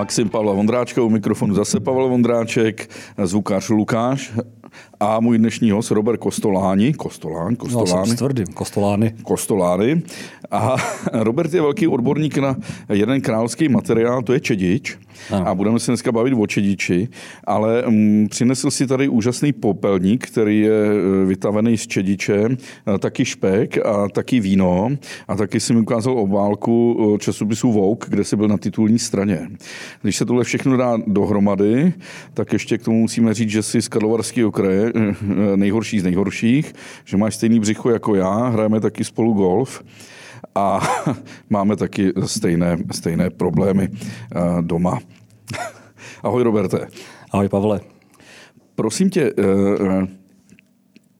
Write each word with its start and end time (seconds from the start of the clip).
Maxim 0.00 0.28
Pavla 0.28 0.52
Vondráčka, 0.52 1.02
u 1.02 1.08
mikrofonu 1.08 1.54
zase 1.54 1.80
Pavel 1.80 2.08
Vondráček, 2.08 2.90
zvukář 3.24 3.68
Lukáš 3.68 4.32
a 5.00 5.20
můj 5.20 5.38
dnešní 5.38 5.70
host 5.70 5.90
Robert 5.90 6.20
Kostoláni, 6.20 6.94
Kostolán, 6.94 7.56
Kostolány. 7.56 8.10
No, 8.10 8.16
tvrdým, 8.16 8.46
Kostolány. 8.46 9.14
Kostolány. 9.22 10.02
A 10.50 10.76
Robert 11.12 11.54
je 11.54 11.60
velký 11.60 11.88
odborník 11.88 12.38
na 12.38 12.56
jeden 12.88 13.20
královský 13.20 13.68
materiál, 13.68 14.22
to 14.22 14.32
je 14.32 14.40
čedič. 14.40 14.98
A 15.44 15.54
budeme 15.54 15.78
se 15.78 15.90
dneska 15.90 16.12
bavit 16.12 16.34
o 16.34 16.46
čediči, 16.46 17.08
ale 17.44 17.82
m, 17.86 18.28
přinesl 18.28 18.70
si 18.70 18.86
tady 18.86 19.08
úžasný 19.08 19.52
popelník, 19.52 20.26
který 20.26 20.60
je 20.60 20.86
e, 20.86 21.24
vytavený 21.24 21.78
z 21.78 21.86
čediče, 21.86 22.48
a 22.86 22.98
taky 22.98 23.24
špek 23.24 23.86
a 23.86 24.08
taky 24.08 24.40
víno. 24.40 24.88
A 25.28 25.36
taky 25.36 25.60
si 25.60 25.74
mi 25.74 25.80
ukázal 25.80 26.18
obálku 26.18 26.96
e, 27.14 27.18
časopisu 27.18 27.72
Vogue, 27.72 28.06
kde 28.08 28.24
si 28.24 28.36
byl 28.36 28.48
na 28.48 28.58
titulní 28.58 28.98
straně. 28.98 29.48
Když 30.02 30.16
se 30.16 30.24
tohle 30.24 30.44
všechno 30.44 30.76
dá 30.76 30.98
dohromady, 31.06 31.92
tak 32.34 32.52
ještě 32.52 32.78
k 32.78 32.82
tomu 32.82 33.00
musíme 33.00 33.34
říct, 33.34 33.50
že 33.50 33.62
jsi 33.62 33.82
z 33.82 33.88
Karlovarského 33.88 34.52
kraje, 34.52 34.92
e, 34.94 35.56
nejhorší 35.56 36.00
z 36.00 36.04
nejhorších, 36.04 36.74
že 37.04 37.16
máš 37.16 37.34
stejný 37.34 37.60
břicho 37.60 37.90
jako 37.90 38.14
já, 38.14 38.48
hrajeme 38.48 38.80
taky 38.80 39.04
spolu 39.04 39.32
golf 39.32 39.82
a 40.54 40.80
máme 41.50 41.76
taky 41.76 42.12
stejné, 42.26 42.76
stejné 42.92 43.30
problémy 43.30 43.88
doma. 44.60 44.98
Ahoj, 46.22 46.42
Roberte. 46.42 46.88
Ahoj, 47.32 47.48
Pavle. 47.48 47.80
Prosím 48.74 49.10
tě, 49.10 49.32
eh, 49.38 49.42
eh, 50.02 50.06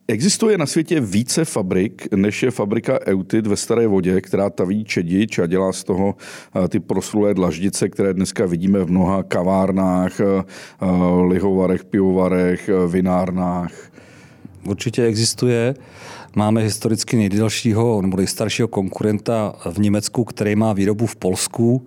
Existuje 0.09 0.59
na 0.59 0.67
světě 0.67 1.01
více 1.01 1.45
fabrik, 1.45 2.15
než 2.15 2.43
je 2.43 2.51
fabrika 2.51 2.99
Eutit 3.07 3.47
ve 3.47 3.57
Staré 3.57 3.87
vodě, 3.87 4.21
která 4.21 4.51
taví 4.51 4.85
čedič 4.85 5.39
a 5.39 5.47
dělá 5.47 5.73
z 5.73 5.85
toho 5.85 6.15
eh, 6.65 6.69
ty 6.69 6.81
proslulé 6.81 7.35
dlaždice, 7.35 7.89
které 7.89 8.15
dneska 8.15 8.47
vidíme 8.47 8.85
v 8.85 8.91
mnoha 8.91 9.23
kavárnách, 9.23 10.21
lihovarech, 11.29 11.85
pivovarech, 11.85 12.71
vinárnách. 12.87 13.73
Určitě 14.69 15.05
existuje. 15.05 15.75
Máme 16.37 16.63
historicky 16.63 17.17
nejdelšího 17.17 18.03
nebo 18.03 18.17
nejstaršího 18.17 18.69
konkurenta 18.69 19.55
v 19.71 19.79
Německu, 19.79 20.25
který 20.25 20.57
má 20.57 20.73
výrobu 20.73 21.07
v 21.07 21.17
Polsku. 21.17 21.87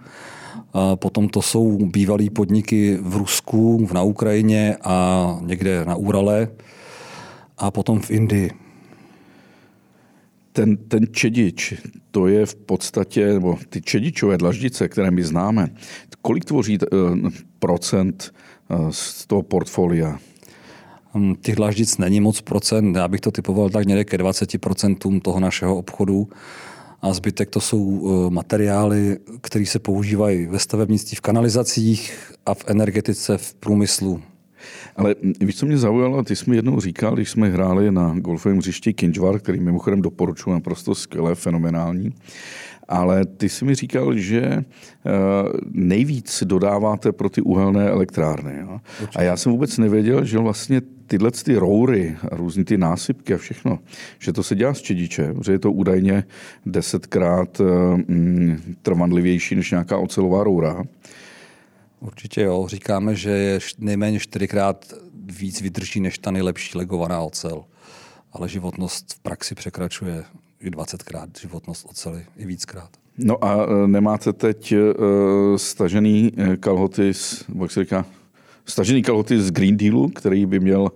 Potom 0.95 1.29
to 1.29 1.41
jsou 1.41 1.77
bývalé 1.77 2.29
podniky 2.29 2.97
v 3.01 3.15
Rusku, 3.15 3.87
na 3.93 4.01
Ukrajině 4.03 4.77
a 4.83 5.37
někde 5.41 5.85
na 5.85 5.95
Urale 5.95 6.47
a 7.57 7.71
potom 7.71 7.99
v 7.99 8.11
Indii. 8.11 8.51
Ten, 10.51 10.77
ten 10.77 11.07
čedič, 11.11 11.73
to 12.11 12.27
je 12.27 12.45
v 12.45 12.55
podstatě, 12.55 13.33
nebo 13.33 13.57
ty 13.69 13.81
čedičové 13.81 14.37
dlaždice, 14.37 14.87
které 14.87 15.11
my 15.11 15.23
známe, 15.23 15.67
kolik 16.21 16.45
tvoří 16.45 16.77
uh, 16.79 17.29
procent 17.59 18.33
uh, 18.69 18.89
z 18.89 19.27
toho 19.27 19.43
portfolia? 19.43 20.19
Hm, 21.15 21.35
těch 21.41 21.55
dlaždic 21.55 21.97
není 21.97 22.19
moc 22.19 22.41
procent, 22.41 22.95
já 22.95 23.07
bych 23.07 23.21
to 23.21 23.31
typoval 23.31 23.69
tak 23.69 23.85
někde 23.85 24.03
ke 24.03 24.17
20% 24.17 25.21
toho 25.21 25.39
našeho 25.39 25.77
obchodu 25.77 26.27
a 27.01 27.13
zbytek 27.13 27.49
to 27.49 27.61
jsou 27.61 28.03
eh, 28.05 28.29
materiály, 28.29 29.17
které 29.41 29.65
se 29.65 29.79
používají 29.79 30.45
ve 30.45 30.59
stavebnictví, 30.59 31.15
v 31.15 31.21
kanalizacích 31.21 32.31
a 32.45 32.53
v 32.53 32.63
energetice, 32.67 33.37
v 33.37 33.53
průmyslu. 33.53 34.21
Ale 34.95 35.15
víš, 35.41 35.57
co 35.57 35.65
mě 35.65 35.77
zaujalo? 35.77 36.23
Ty 36.23 36.35
jsi 36.35 36.49
mi 36.49 36.55
jednou 36.55 36.79
říkal, 36.79 37.15
když 37.15 37.29
jsme 37.29 37.49
hráli 37.49 37.91
na 37.91 38.15
golfovém 38.19 38.57
hřišti 38.57 38.93
Kinžvar, 38.93 39.39
který 39.39 39.59
mimochodem 39.59 40.01
doporučuji, 40.01 40.51
naprosto 40.51 40.95
skvělé, 40.95 41.35
fenomenální. 41.35 42.13
Ale 42.87 43.25
ty 43.25 43.49
jsi 43.49 43.65
mi 43.65 43.75
říkal, 43.75 44.17
že 44.17 44.41
eh, 44.41 44.63
nejvíc 45.71 46.43
dodáváte 46.45 47.11
pro 47.11 47.29
ty 47.29 47.41
uhelné 47.41 47.89
elektrárny. 47.89 48.59
Jo? 48.59 48.79
A 49.15 49.21
já 49.21 49.37
jsem 49.37 49.51
vůbec 49.51 49.77
nevěděl, 49.77 50.25
že 50.25 50.37
vlastně 50.37 50.81
tyhle 51.07 51.31
ty 51.31 51.55
roury 51.55 52.17
a 52.31 52.35
různé 52.35 52.63
ty 52.63 52.77
násypky 52.77 53.33
a 53.33 53.37
všechno, 53.37 53.79
že 54.19 54.33
to 54.33 54.43
se 54.43 54.55
dělá 54.55 54.73
z 54.73 54.81
čediče, 54.81 55.33
že 55.45 55.51
je 55.51 55.59
to 55.59 55.71
údajně 55.71 56.23
desetkrát 56.65 57.61
mm, 58.07 58.75
trvanlivější 58.81 59.55
než 59.55 59.71
nějaká 59.71 59.97
ocelová 59.97 60.43
roura. 60.43 60.83
Určitě 61.99 62.41
jo. 62.41 62.65
Říkáme, 62.67 63.15
že 63.15 63.29
je 63.29 63.59
nejméně 63.77 64.19
čtyřikrát 64.19 64.93
víc 65.39 65.61
vydrží 65.61 65.99
než 65.99 66.17
ta 66.17 66.31
nejlepší 66.31 66.77
legovaná 66.77 67.21
ocel. 67.21 67.63
Ale 68.31 68.49
životnost 68.49 69.13
v 69.13 69.19
praxi 69.19 69.55
překračuje 69.55 70.23
i 70.59 70.69
20krát 70.69 71.27
životnost 71.41 71.85
oceli, 71.89 72.25
i 72.37 72.45
víckrát. 72.45 72.89
No 73.17 73.43
a 73.43 73.65
e, 73.65 73.87
nemáte 73.87 74.33
teď 74.33 74.73
uh, 74.73 75.57
stažený 75.57 76.31
kalhoty, 76.59 77.13
z, 77.13 77.45
jak 77.61 77.71
se 77.71 77.83
říká, 77.83 78.05
stažený 78.65 79.01
kalhoty 79.01 79.41
z 79.41 79.51
Green 79.51 79.77
Dealu, 79.77 80.09
který 80.09 80.45
by 80.45 80.59
měl 80.59 80.89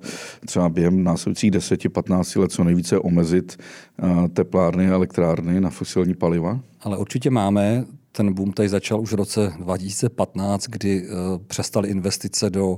třeba 0.46 0.70
během 0.70 1.04
následujících 1.04 1.52
10-15 1.52 2.42
let 2.42 2.52
co 2.52 2.64
nejvíce 2.64 3.00
omezit 3.00 3.58
uh, 4.04 4.28
teplárny 4.28 4.90
a 4.90 4.94
elektrárny 4.94 5.62
na 5.62 5.70
fosilní 5.70 6.14
paliva? 6.14 6.60
Ale 6.82 6.98
určitě 6.98 7.30
máme. 7.30 7.86
Ten 8.12 8.34
boom 8.34 8.54
tady 8.54 8.70
začal 8.70 9.02
už 9.02 9.12
v 9.12 9.16
roce 9.16 9.54
2015, 9.60 10.68
kdy 10.68 11.08
uh, 11.08 11.16
přestaly 11.48 11.90
investice 11.90 12.50
do 12.50 12.70
uh, 12.70 12.78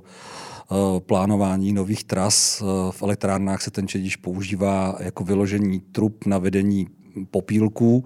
plánování 0.99 1.73
nových 1.73 2.03
tras. 2.03 2.63
V 2.91 3.03
elektrárnách 3.03 3.61
se 3.61 3.71
ten 3.71 3.87
čediš 3.87 4.15
používá 4.15 4.95
jako 4.99 5.23
vyložení 5.23 5.79
trub 5.79 6.25
na 6.25 6.37
vedení 6.37 6.87
popílků 7.31 8.05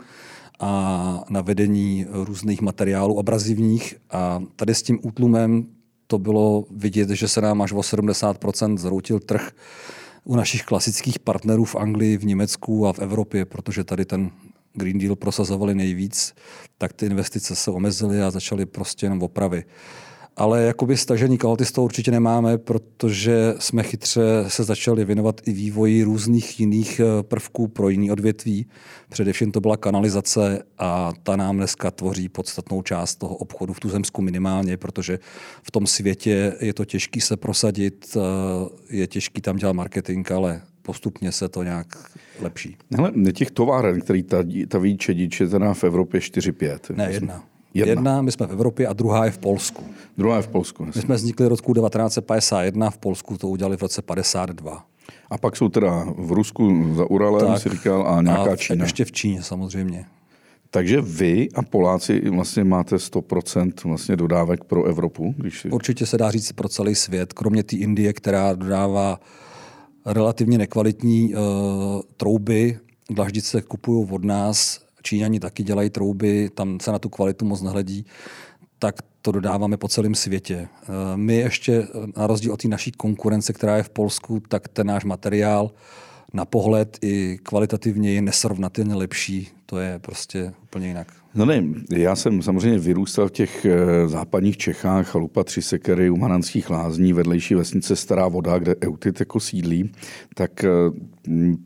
a 0.59 1.23
na 1.29 1.41
vedení 1.41 2.05
různých 2.11 2.61
materiálů 2.61 3.19
abrazivních. 3.19 3.95
A 4.11 4.41
tady 4.55 4.75
s 4.75 4.83
tím 4.83 4.99
útlumem 5.01 5.65
to 6.07 6.19
bylo 6.19 6.65
vidět, 6.71 7.09
že 7.09 7.27
se 7.27 7.41
nám 7.41 7.61
až 7.61 7.71
o 7.71 7.79
70% 7.79 8.77
zroutil 8.77 9.19
trh 9.19 9.51
u 10.23 10.35
našich 10.35 10.63
klasických 10.63 11.19
partnerů 11.19 11.65
v 11.65 11.75
Anglii, 11.75 12.17
v 12.17 12.25
Německu 12.25 12.87
a 12.87 12.93
v 12.93 12.99
Evropě, 12.99 13.45
protože 13.45 13.83
tady 13.83 14.05
ten 14.05 14.31
Green 14.73 14.99
Deal 14.99 15.15
prosazovali 15.15 15.75
nejvíc, 15.75 16.33
tak 16.77 16.93
ty 16.93 17.05
investice 17.05 17.55
se 17.55 17.71
omezily 17.71 18.21
a 18.21 18.31
začaly 18.31 18.65
prostě 18.65 19.05
jenom 19.05 19.23
opravy 19.23 19.63
ale 20.37 20.63
jakoby 20.63 20.97
z 21.65 21.71
toho 21.71 21.85
určitě 21.85 22.11
nemáme, 22.11 22.57
protože 22.57 23.53
jsme 23.59 23.83
chytře 23.83 24.21
se 24.47 24.63
začali 24.63 25.05
věnovat 25.05 25.41
i 25.45 25.53
vývoji 25.53 26.03
různých 26.03 26.59
jiných 26.59 26.99
eh, 26.99 27.23
prvků 27.23 27.67
pro 27.67 27.89
jiný 27.89 28.11
odvětví. 28.11 28.65
Především 29.09 29.51
to 29.51 29.61
byla 29.61 29.77
kanalizace 29.77 30.63
a 30.77 31.11
ta 31.23 31.35
nám 31.35 31.57
dneska 31.57 31.91
tvoří 31.91 32.29
podstatnou 32.29 32.81
část 32.81 33.15
toho 33.15 33.35
obchodu 33.35 33.73
v 33.73 33.79
tuzemsku 33.79 34.21
minimálně, 34.21 34.77
protože 34.77 35.19
v 35.63 35.71
tom 35.71 35.87
světě 35.87 36.53
je 36.59 36.73
to 36.73 36.85
těžký 36.85 37.21
se 37.21 37.37
prosadit, 37.37 38.17
eh, 38.17 38.19
je 38.89 39.07
těžký 39.07 39.41
tam 39.41 39.57
dělat 39.57 39.73
marketing, 39.73 40.31
ale 40.31 40.61
postupně 40.81 41.31
se 41.31 41.49
to 41.49 41.63
nějak 41.63 42.11
lepší. 42.39 42.77
Hele, 42.95 43.11
těch 43.33 43.51
továren, 43.51 44.01
který 44.01 44.23
ta, 44.23 44.43
ta 44.67 44.77
výčedič 44.77 45.39
je 45.39 45.47
teda 45.47 45.73
v 45.73 45.83
Evropě 45.83 46.19
4-5. 46.19 46.95
Ne, 46.95 47.11
jedna. 47.11 47.52
Jedna. 47.73 47.91
Jedna, 47.91 48.21
my 48.21 48.31
jsme 48.31 48.47
v 48.47 48.51
Evropě 48.51 48.87
a 48.87 48.93
druhá 48.93 49.25
je 49.25 49.31
v 49.31 49.37
Polsku. 49.37 49.83
Druhá 50.17 50.37
je 50.37 50.41
v 50.41 50.47
Polsku. 50.47 50.85
Jasný. 50.85 50.99
My 50.99 51.05
jsme 51.05 51.15
vznikli 51.15 51.45
v 51.45 51.49
roku 51.49 51.73
1951, 51.73 52.89
v 52.89 52.97
Polsku 52.97 53.37
to 53.37 53.47
udělali 53.47 53.77
v 53.77 53.81
roce 53.81 54.01
52. 54.01 54.85
A 55.29 55.37
pak 55.37 55.55
jsou 55.55 55.69
teda 55.69 56.05
v 56.17 56.31
Rusku 56.31 56.93
za 56.95 57.09
Uralem, 57.09 57.47
tak, 57.47 57.61
si 57.61 57.69
říkal, 57.69 58.07
a 58.07 58.21
nějaká 58.21 58.51
a 58.51 58.55
v, 58.55 58.59
Čína. 58.59 58.85
ještě 58.85 59.05
v 59.05 59.11
Číně 59.11 59.43
samozřejmě. 59.43 60.05
Takže 60.69 61.01
vy 61.01 61.49
a 61.55 61.61
Poláci 61.61 62.29
vlastně 62.29 62.63
máte 62.63 62.95
100% 62.95 63.71
vlastně 63.83 64.15
dodávek 64.15 64.63
pro 64.63 64.83
Evropu? 64.83 65.35
Když 65.37 65.61
si... 65.61 65.69
Určitě 65.69 66.05
se 66.05 66.17
dá 66.17 66.31
říct 66.31 66.51
pro 66.51 66.69
celý 66.69 66.95
svět, 66.95 67.33
kromě 67.33 67.63
té 67.63 67.75
Indie, 67.75 68.13
která 68.13 68.53
dodává 68.53 69.19
relativně 70.05 70.57
nekvalitní 70.57 71.35
uh, 71.35 71.41
trouby, 72.17 72.79
dlaždice 73.09 73.61
kupují 73.61 74.07
od 74.11 74.25
nás, 74.25 74.82
Číňani 75.03 75.39
taky 75.39 75.63
dělají 75.63 75.89
trouby, 75.89 76.49
tam 76.49 76.79
se 76.79 76.91
na 76.91 76.99
tu 76.99 77.09
kvalitu 77.09 77.45
moc 77.45 77.61
nehledí, 77.61 78.05
tak 78.79 78.95
to 79.21 79.31
dodáváme 79.31 79.77
po 79.77 79.87
celém 79.87 80.15
světě. 80.15 80.67
Eh, 80.83 80.87
my 81.15 81.35
ještě, 81.35 81.87
na 82.17 82.27
rozdíl 82.27 82.53
od 82.53 82.61
té 82.61 82.67
naší 82.67 82.91
konkurence, 82.91 83.53
která 83.53 83.77
je 83.77 83.83
v 83.83 83.89
Polsku, 83.89 84.39
tak 84.39 84.67
ten 84.67 84.87
náš 84.87 85.03
materiál 85.03 85.71
na 86.33 86.45
pohled 86.45 86.97
i 87.01 87.39
kvalitativně 87.43 88.13
je 88.13 88.21
nesrovnatelně 88.21 88.95
lepší. 88.95 89.49
To 89.65 89.77
je 89.77 89.99
prostě 89.99 90.53
úplně 90.63 90.87
jinak. 90.87 91.22
No 91.35 91.45
ne, 91.45 91.63
já 91.91 92.15
jsem 92.15 92.41
samozřejmě 92.41 92.79
vyrůstal 92.79 93.27
v 93.27 93.31
těch 93.31 93.65
eh, 93.65 94.07
západních 94.07 94.57
Čechách, 94.57 95.07
chalupa 95.07 95.43
Tři 95.43 95.61
sekery, 95.61 96.09
u 96.09 96.17
Mananských 96.17 96.69
lázní, 96.69 97.13
vedlejší 97.13 97.55
vesnice 97.55 97.95
Stará 97.95 98.27
voda, 98.27 98.59
kde 98.59 98.75
Eutit 98.83 99.19
jako 99.19 99.39
sídlí, 99.39 99.91
tak 100.35 100.63
eh, 100.63 100.69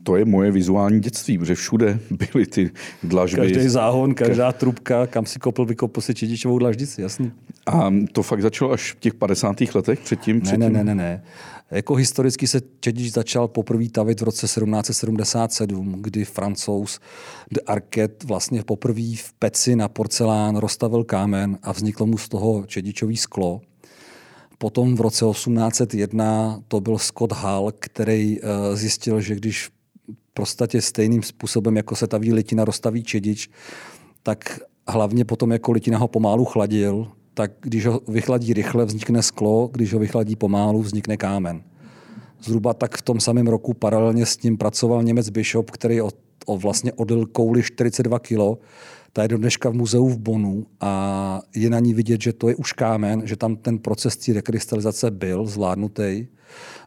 to 0.02 0.16
je 0.16 0.24
moje 0.24 0.50
vizuální 0.50 1.00
dětství, 1.00 1.38
protože 1.38 1.54
všude 1.54 1.98
byly 2.10 2.46
ty 2.46 2.70
dlažby. 3.02 3.40
Každý 3.40 3.68
záhon, 3.68 4.14
každá 4.14 4.52
trubka, 4.52 5.06
kam 5.06 5.26
si 5.26 5.38
kopl, 5.38 5.64
vykopl 5.64 6.00
si 6.00 6.14
čedičovou 6.14 6.58
dlaždici, 6.58 7.02
jasný. 7.02 7.32
A 7.66 7.94
to 8.12 8.22
fakt 8.22 8.42
začalo 8.42 8.72
až 8.72 8.92
v 8.92 8.98
těch 9.00 9.14
50. 9.14 9.56
letech 9.74 9.98
předtím? 9.98 10.36
Ne, 10.36 10.42
předtím? 10.42 10.60
ne, 10.60 10.70
ne, 10.70 10.84
ne, 10.84 10.94
ne. 10.94 11.22
Jako 11.70 11.94
historicky 11.94 12.46
se 12.46 12.60
čedič 12.80 13.12
začal 13.12 13.48
poprvé 13.48 13.88
tavit 13.88 14.20
v 14.20 14.24
roce 14.24 14.46
1777, 14.46 15.94
kdy 16.00 16.24
francouz 16.24 17.00
de 17.50 17.60
Arquet 17.60 18.24
vlastně 18.24 18.62
poprvé 18.62 19.16
v 19.16 19.32
peci 19.38 19.76
na 19.76 19.88
porcelán 19.88 20.56
rozstavil 20.56 21.04
kámen 21.04 21.58
a 21.62 21.72
vzniklo 21.72 22.06
mu 22.06 22.18
z 22.18 22.28
toho 22.28 22.66
čedičový 22.66 23.16
sklo. 23.16 23.60
Potom 24.58 24.96
v 24.96 25.00
roce 25.00 25.24
1801 25.24 26.62
to 26.68 26.80
byl 26.80 26.98
Scott 26.98 27.32
Hall, 27.32 27.72
který 27.78 28.38
eh, 28.40 28.76
zjistil, 28.76 29.20
že 29.20 29.34
když 29.34 29.68
v 29.68 30.34
podstatě 30.34 30.82
stejným 30.82 31.22
způsobem, 31.22 31.76
jako 31.76 31.96
se 31.96 32.06
ta 32.06 32.16
litina 32.16 32.64
rozstaví 32.64 33.02
čedič, 33.02 33.50
tak 34.22 34.60
hlavně 34.88 35.24
potom 35.24 35.52
jako 35.52 35.72
litina 35.72 35.98
ho 35.98 36.08
pomálu 36.08 36.44
chladil, 36.44 37.12
tak 37.38 37.52
když 37.60 37.86
ho 37.86 38.00
vychladí 38.08 38.52
rychle, 38.52 38.84
vznikne 38.84 39.22
sklo, 39.22 39.70
když 39.72 39.92
ho 39.94 39.98
vychladí 39.98 40.36
pomálu, 40.36 40.82
vznikne 40.82 41.16
kámen. 41.16 41.62
Zhruba 42.42 42.74
tak 42.74 42.96
v 42.96 43.02
tom 43.02 43.20
samém 43.20 43.46
roku 43.46 43.74
paralelně 43.74 44.26
s 44.26 44.36
tím 44.36 44.58
pracoval 44.58 45.02
Němec 45.02 45.30
Bishop, 45.30 45.70
který 45.70 46.00
o, 46.00 46.10
o 46.46 46.58
vlastně 46.58 46.92
odil 46.92 47.26
kouli 47.26 47.62
42 47.62 48.18
kg. 48.18 48.38
Ta 49.12 49.22
je 49.22 49.28
do 49.28 49.38
dneška 49.38 49.70
v 49.70 49.74
muzeu 49.74 50.08
v 50.08 50.18
Bonu 50.18 50.66
a 50.80 51.40
je 51.54 51.70
na 51.70 51.78
ní 51.78 51.94
vidět, 51.94 52.22
že 52.22 52.32
to 52.32 52.48
je 52.48 52.56
už 52.56 52.72
kámen, 52.72 53.22
že 53.24 53.36
tam 53.36 53.56
ten 53.56 53.78
proces 53.78 54.16
té 54.16 54.32
rekrystalizace 54.32 55.10
byl 55.10 55.46
zvládnutý. 55.46 56.26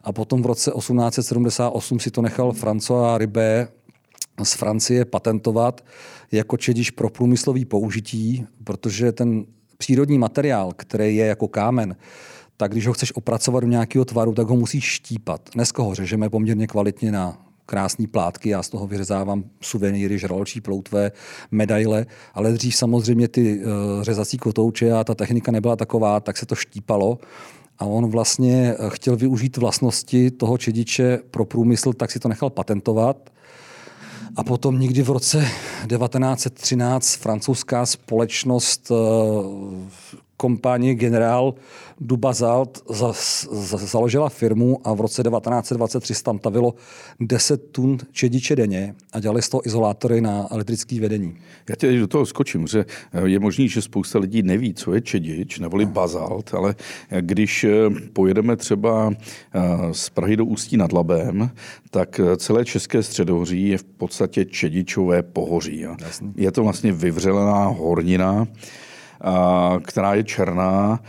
A 0.04 0.12
potom 0.12 0.42
v 0.42 0.46
roce 0.46 0.70
1878 0.70 2.00
si 2.00 2.10
to 2.10 2.22
nechal 2.22 2.52
François 2.52 3.18
Ribé 3.18 3.68
z 4.42 4.54
Francie 4.54 5.04
patentovat 5.04 5.84
jako 6.32 6.56
čediš 6.56 6.90
pro 6.90 7.10
průmyslový 7.10 7.64
použití, 7.64 8.46
protože 8.64 9.12
ten 9.12 9.44
přírodní 9.82 10.18
materiál, 10.18 10.72
který 10.76 11.16
je 11.16 11.26
jako 11.26 11.48
kámen, 11.48 11.96
tak 12.56 12.70
když 12.70 12.86
ho 12.86 12.92
chceš 12.92 13.12
opracovat 13.16 13.60
do 13.60 13.66
nějakého 13.66 14.04
tvaru, 14.04 14.34
tak 14.34 14.46
ho 14.46 14.56
musíš 14.56 14.84
štípat. 14.84 15.50
Dneska 15.54 15.82
ho 15.82 15.94
řežeme 15.94 16.30
poměrně 16.30 16.66
kvalitně 16.66 17.12
na 17.12 17.38
krásné 17.66 18.06
plátky, 18.06 18.48
já 18.48 18.62
z 18.62 18.68
toho 18.68 18.86
vyřezávám 18.86 19.44
suvenýry, 19.60 20.18
žraločí 20.18 20.60
ploutve, 20.60 21.12
medaile, 21.50 22.06
ale 22.34 22.52
dřív 22.52 22.76
samozřejmě 22.76 23.28
ty 23.28 23.58
uh, 23.58 23.66
řezací 24.02 24.38
kotouče 24.38 24.92
a 24.92 25.04
ta 25.04 25.14
technika 25.14 25.52
nebyla 25.52 25.76
taková, 25.76 26.20
tak 26.20 26.38
se 26.38 26.46
to 26.46 26.54
štípalo 26.54 27.18
a 27.78 27.84
on 27.84 28.06
vlastně 28.06 28.74
eh, 28.78 28.90
chtěl 28.90 29.16
využít 29.16 29.56
vlastnosti 29.56 30.30
toho 30.30 30.58
čediče 30.58 31.18
pro 31.30 31.44
průmysl, 31.44 31.92
tak 31.92 32.10
si 32.10 32.18
to 32.18 32.28
nechal 32.28 32.50
patentovat 32.50 33.30
a 34.36 34.44
potom 34.44 34.80
někdy 34.80 35.02
v 35.02 35.10
roce 35.10 35.38
1913 35.88 37.16
francouzská 37.16 37.86
společnost 37.86 38.92
eh, 40.32 40.36
kompanie 40.36 40.94
Generál 40.94 41.54
Dubazalt 42.00 42.82
za, 42.90 43.12
za, 43.52 43.76
založila 43.76 44.28
firmu 44.28 44.78
a 44.84 44.92
v 44.94 45.00
roce 45.00 45.22
1923 45.22 46.14
tam 46.22 46.38
tavilo 46.38 46.74
10 47.20 47.70
tun 47.72 47.98
čediče 48.12 48.56
denně 48.56 48.94
a 49.12 49.20
dělali 49.20 49.42
z 49.42 49.48
toho 49.48 49.66
izolátory 49.66 50.20
na 50.20 50.46
elektrické 50.50 51.00
vedení. 51.00 51.36
Já 51.68 51.76
tě 51.76 51.98
do 51.98 52.06
toho 52.06 52.26
skočím, 52.26 52.66
že 52.66 52.84
je 53.24 53.38
možný, 53.38 53.68
že 53.68 53.82
spousta 53.82 54.18
lidí 54.18 54.42
neví, 54.42 54.74
co 54.74 54.94
je 54.94 55.00
čedič, 55.00 55.58
neboli 55.58 55.86
bazalt, 55.86 56.54
ale 56.54 56.74
když 57.20 57.64
eh, 57.64 57.70
pojedeme 58.12 58.56
třeba 58.56 59.10
eh, 59.54 59.60
z 59.92 60.10
Prahy 60.10 60.36
do 60.36 60.44
Ústí 60.44 60.76
nad 60.76 60.92
Labem, 60.92 61.50
tak 61.90 62.20
eh, 62.20 62.36
celé 62.36 62.64
České 62.64 63.02
středohoří 63.02 63.68
je 63.68 63.78
v 63.78 63.84
podstatě 63.84 64.44
čedičové 64.44 65.22
pohoří. 65.22 65.84
Je 66.36 66.52
to 66.52 66.62
vlastně 66.62 66.92
vyvřelená 66.92 67.64
hornina, 67.66 68.46
která 69.82 70.14
je 70.14 70.24
černá, 70.24 71.00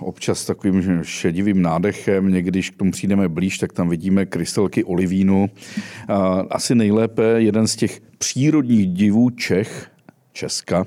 občas 0.00 0.44
takovým 0.44 1.00
šedivým 1.02 1.62
nádechem. 1.62 2.32
Někdy, 2.32 2.50
když 2.50 2.70
k 2.70 2.76
tomu 2.76 2.90
přijdeme 2.90 3.28
blíž, 3.28 3.58
tak 3.58 3.72
tam 3.72 3.88
vidíme 3.88 4.26
krystalky 4.26 4.84
olivínu. 4.84 5.50
Asi 6.50 6.74
nejlépe 6.74 7.22
jeden 7.36 7.66
z 7.66 7.76
těch 7.76 8.00
přírodních 8.18 8.86
divů 8.86 9.30
Čech, 9.30 9.88
Česka, 10.32 10.86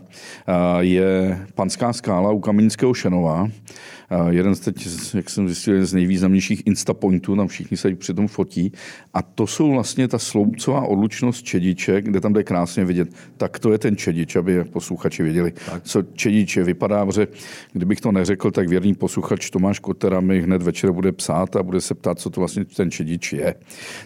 je 0.79 1.39
Panská 1.55 1.93
skála 1.93 2.31
u 2.31 2.39
Kamenického 2.39 2.93
Šenova. 2.93 3.49
Jeden 4.29 4.55
z 4.55 4.59
teď, 4.59 4.87
jak 5.13 5.29
jsem 5.29 5.47
zjistil, 5.47 5.73
jeden 5.73 5.87
z 5.87 5.93
nejvýznamnějších 5.93 6.67
instapointů, 6.67 7.35
tam 7.35 7.47
všichni 7.47 7.77
se 7.77 7.95
při 7.95 8.13
tom 8.13 8.27
fotí. 8.27 8.71
A 9.13 9.21
to 9.21 9.47
jsou 9.47 9.71
vlastně 9.71 10.07
ta 10.07 10.19
sloupcová 10.19 10.81
odlučnost 10.81 11.43
čediče, 11.43 12.01
kde 12.01 12.21
tam 12.21 12.33
jde 12.33 12.43
krásně 12.43 12.85
vidět. 12.85 13.09
Tak 13.37 13.59
to 13.59 13.71
je 13.71 13.77
ten 13.77 13.97
čedič, 13.97 14.35
aby 14.35 14.63
posluchači 14.63 15.23
věděli, 15.23 15.53
tak. 15.71 15.83
co 15.83 16.03
čediče 16.13 16.63
vypadá, 16.63 17.05
protože 17.05 17.27
kdybych 17.73 18.01
to 18.01 18.11
neřekl, 18.11 18.51
tak 18.51 18.69
věrný 18.69 18.95
posluchač 18.95 19.49
Tomáš 19.49 19.79
Kotera 19.79 20.19
mi 20.19 20.41
hned 20.41 20.61
večer 20.61 20.91
bude 20.91 21.11
psát 21.11 21.55
a 21.55 21.63
bude 21.63 21.81
se 21.81 21.95
ptát, 21.95 22.19
co 22.19 22.29
to 22.29 22.41
vlastně 22.41 22.65
ten 22.65 22.91
čedič 22.91 23.33
je. 23.33 23.55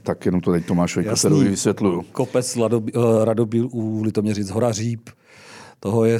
Tak 0.03 0.25
jenom 0.25 0.41
to 0.41 0.51
teď 0.51 0.65
Tomášovi 0.65 1.05
Koterovi 1.05 1.49
vysvětluju. 1.49 2.05
Kopec 2.11 2.57
Radobíl 3.23 3.69
u 3.71 4.03
Litoměřic, 4.03 4.49
Hora 4.49 4.71
Říp, 4.71 5.09
toho 5.79 6.05
je... 6.05 6.17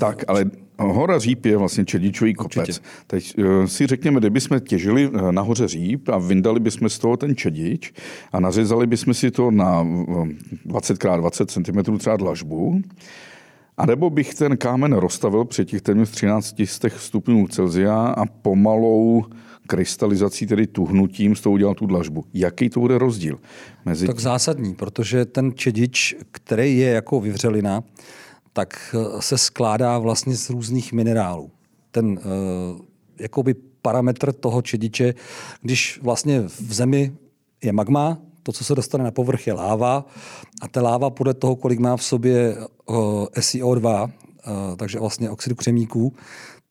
Tak, 0.00 0.24
ale 0.28 0.44
Hora 0.78 1.18
Říp 1.18 1.46
je 1.46 1.56
vlastně 1.56 1.84
čedičový 1.84 2.34
kopec. 2.34 2.56
Určitě. 2.56 2.80
Teď 3.06 3.34
eh, 3.38 3.68
si 3.68 3.86
řekněme, 3.86 4.20
kdybychom 4.20 4.60
těžili 4.60 5.10
eh, 5.14 5.32
nahoře 5.32 5.68
Říp 5.68 6.08
a 6.08 6.18
vyndali 6.18 6.60
bychom 6.60 6.88
z 6.88 6.98
toho 6.98 7.16
ten 7.16 7.36
čedič 7.36 7.92
a 8.32 8.40
nařezali 8.40 8.86
bychom 8.86 9.14
si 9.14 9.30
to 9.30 9.50
na 9.50 9.84
20x20 9.84 11.46
cm 11.46 11.98
třeba 11.98 12.16
dlažbu, 12.16 12.82
a 13.76 13.86
nebo 13.86 14.10
bych 14.10 14.34
ten 14.34 14.56
kámen 14.56 14.92
rozstavil 14.92 15.44
při 15.44 15.64
těch 15.64 15.82
téměř 15.82 16.10
13 16.10 16.56
stupňů 16.96 17.48
Celzia 17.48 18.06
a 18.06 18.26
pomalou 18.26 19.24
krystalizací, 19.66 20.46
tedy 20.46 20.66
tuhnutím, 20.66 21.36
s 21.36 21.40
tou 21.40 21.52
udělal 21.52 21.74
tu 21.74 21.86
dlažbu. 21.86 22.24
Jaký 22.34 22.70
to 22.70 22.80
bude 22.80 22.98
rozdíl? 22.98 23.38
Mezi... 23.84 24.06
Tak 24.06 24.18
zásadní, 24.18 24.74
protože 24.74 25.24
ten 25.24 25.52
čedič, 25.54 26.16
který 26.32 26.78
je 26.78 26.90
jako 26.90 27.20
vyvřelina, 27.20 27.82
tak 28.52 28.94
eh, 28.94 29.22
se 29.22 29.38
skládá 29.38 29.98
vlastně 29.98 30.36
z 30.36 30.50
různých 30.50 30.92
minerálů. 30.92 31.50
Ten 31.90 32.06
uh, 32.06 32.80
jakoby 33.18 33.54
parametr 33.82 34.32
toho 34.32 34.62
čediče, 34.62 35.14
když 35.62 36.00
vlastně 36.02 36.40
v 36.40 36.72
zemi 36.72 37.12
je 37.62 37.72
magma, 37.72 38.18
to, 38.42 38.52
co 38.52 38.64
se 38.64 38.74
dostane 38.74 39.04
na 39.04 39.10
povrch, 39.10 39.46
je 39.46 39.52
láva 39.52 40.06
a 40.62 40.68
ta 40.68 40.82
láva 40.82 41.10
podle 41.10 41.34
toho, 41.34 41.56
kolik 41.56 41.78
má 41.78 41.96
v 41.96 42.04
sobě 42.04 42.56
uh, 42.86 42.96
SiO2, 43.26 44.04
uh, 44.04 44.76
takže 44.76 44.98
vlastně 44.98 45.30
oxidu 45.30 45.54
křemíků, 45.56 46.14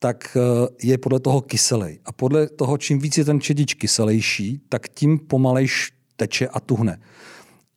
tak 0.01 0.37
je 0.83 0.97
podle 0.97 1.19
toho 1.19 1.41
kyselej. 1.41 1.99
A 2.05 2.11
podle 2.11 2.47
toho, 2.47 2.77
čím 2.77 2.99
víc 2.99 3.17
je 3.17 3.25
ten 3.25 3.41
čedič 3.41 3.73
kyselejší, 3.73 4.61
tak 4.69 4.89
tím 4.89 5.19
pomalejš 5.19 5.91
teče 6.15 6.47
a 6.47 6.59
tuhne. 6.59 6.99